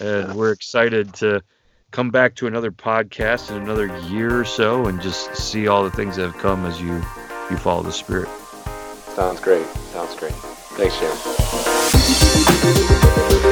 And 0.00 0.34
we're 0.34 0.52
excited 0.52 1.14
to 1.14 1.42
come 1.90 2.10
back 2.10 2.34
to 2.36 2.46
another 2.46 2.70
podcast 2.70 3.50
in 3.50 3.62
another 3.62 3.86
year 4.08 4.38
or 4.38 4.44
so 4.44 4.86
and 4.86 5.00
just 5.00 5.34
see 5.34 5.68
all 5.68 5.82
the 5.82 5.90
things 5.90 6.16
that 6.16 6.22
have 6.22 6.38
come 6.38 6.64
as 6.66 6.80
you 6.80 7.02
you 7.50 7.56
follow 7.56 7.82
the 7.82 7.92
Spirit. 7.92 8.28
Sounds 9.14 9.40
great. 9.40 9.66
Sounds 9.66 10.14
great. 10.14 10.34
Thanks, 10.34 10.94
Jamin. 10.96 13.44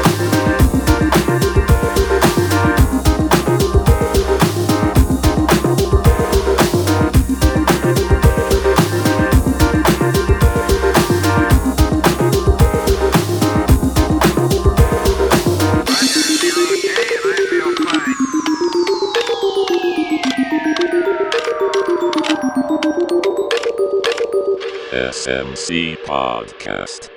SMC 25.26 25.96
Podcast. 26.06 27.15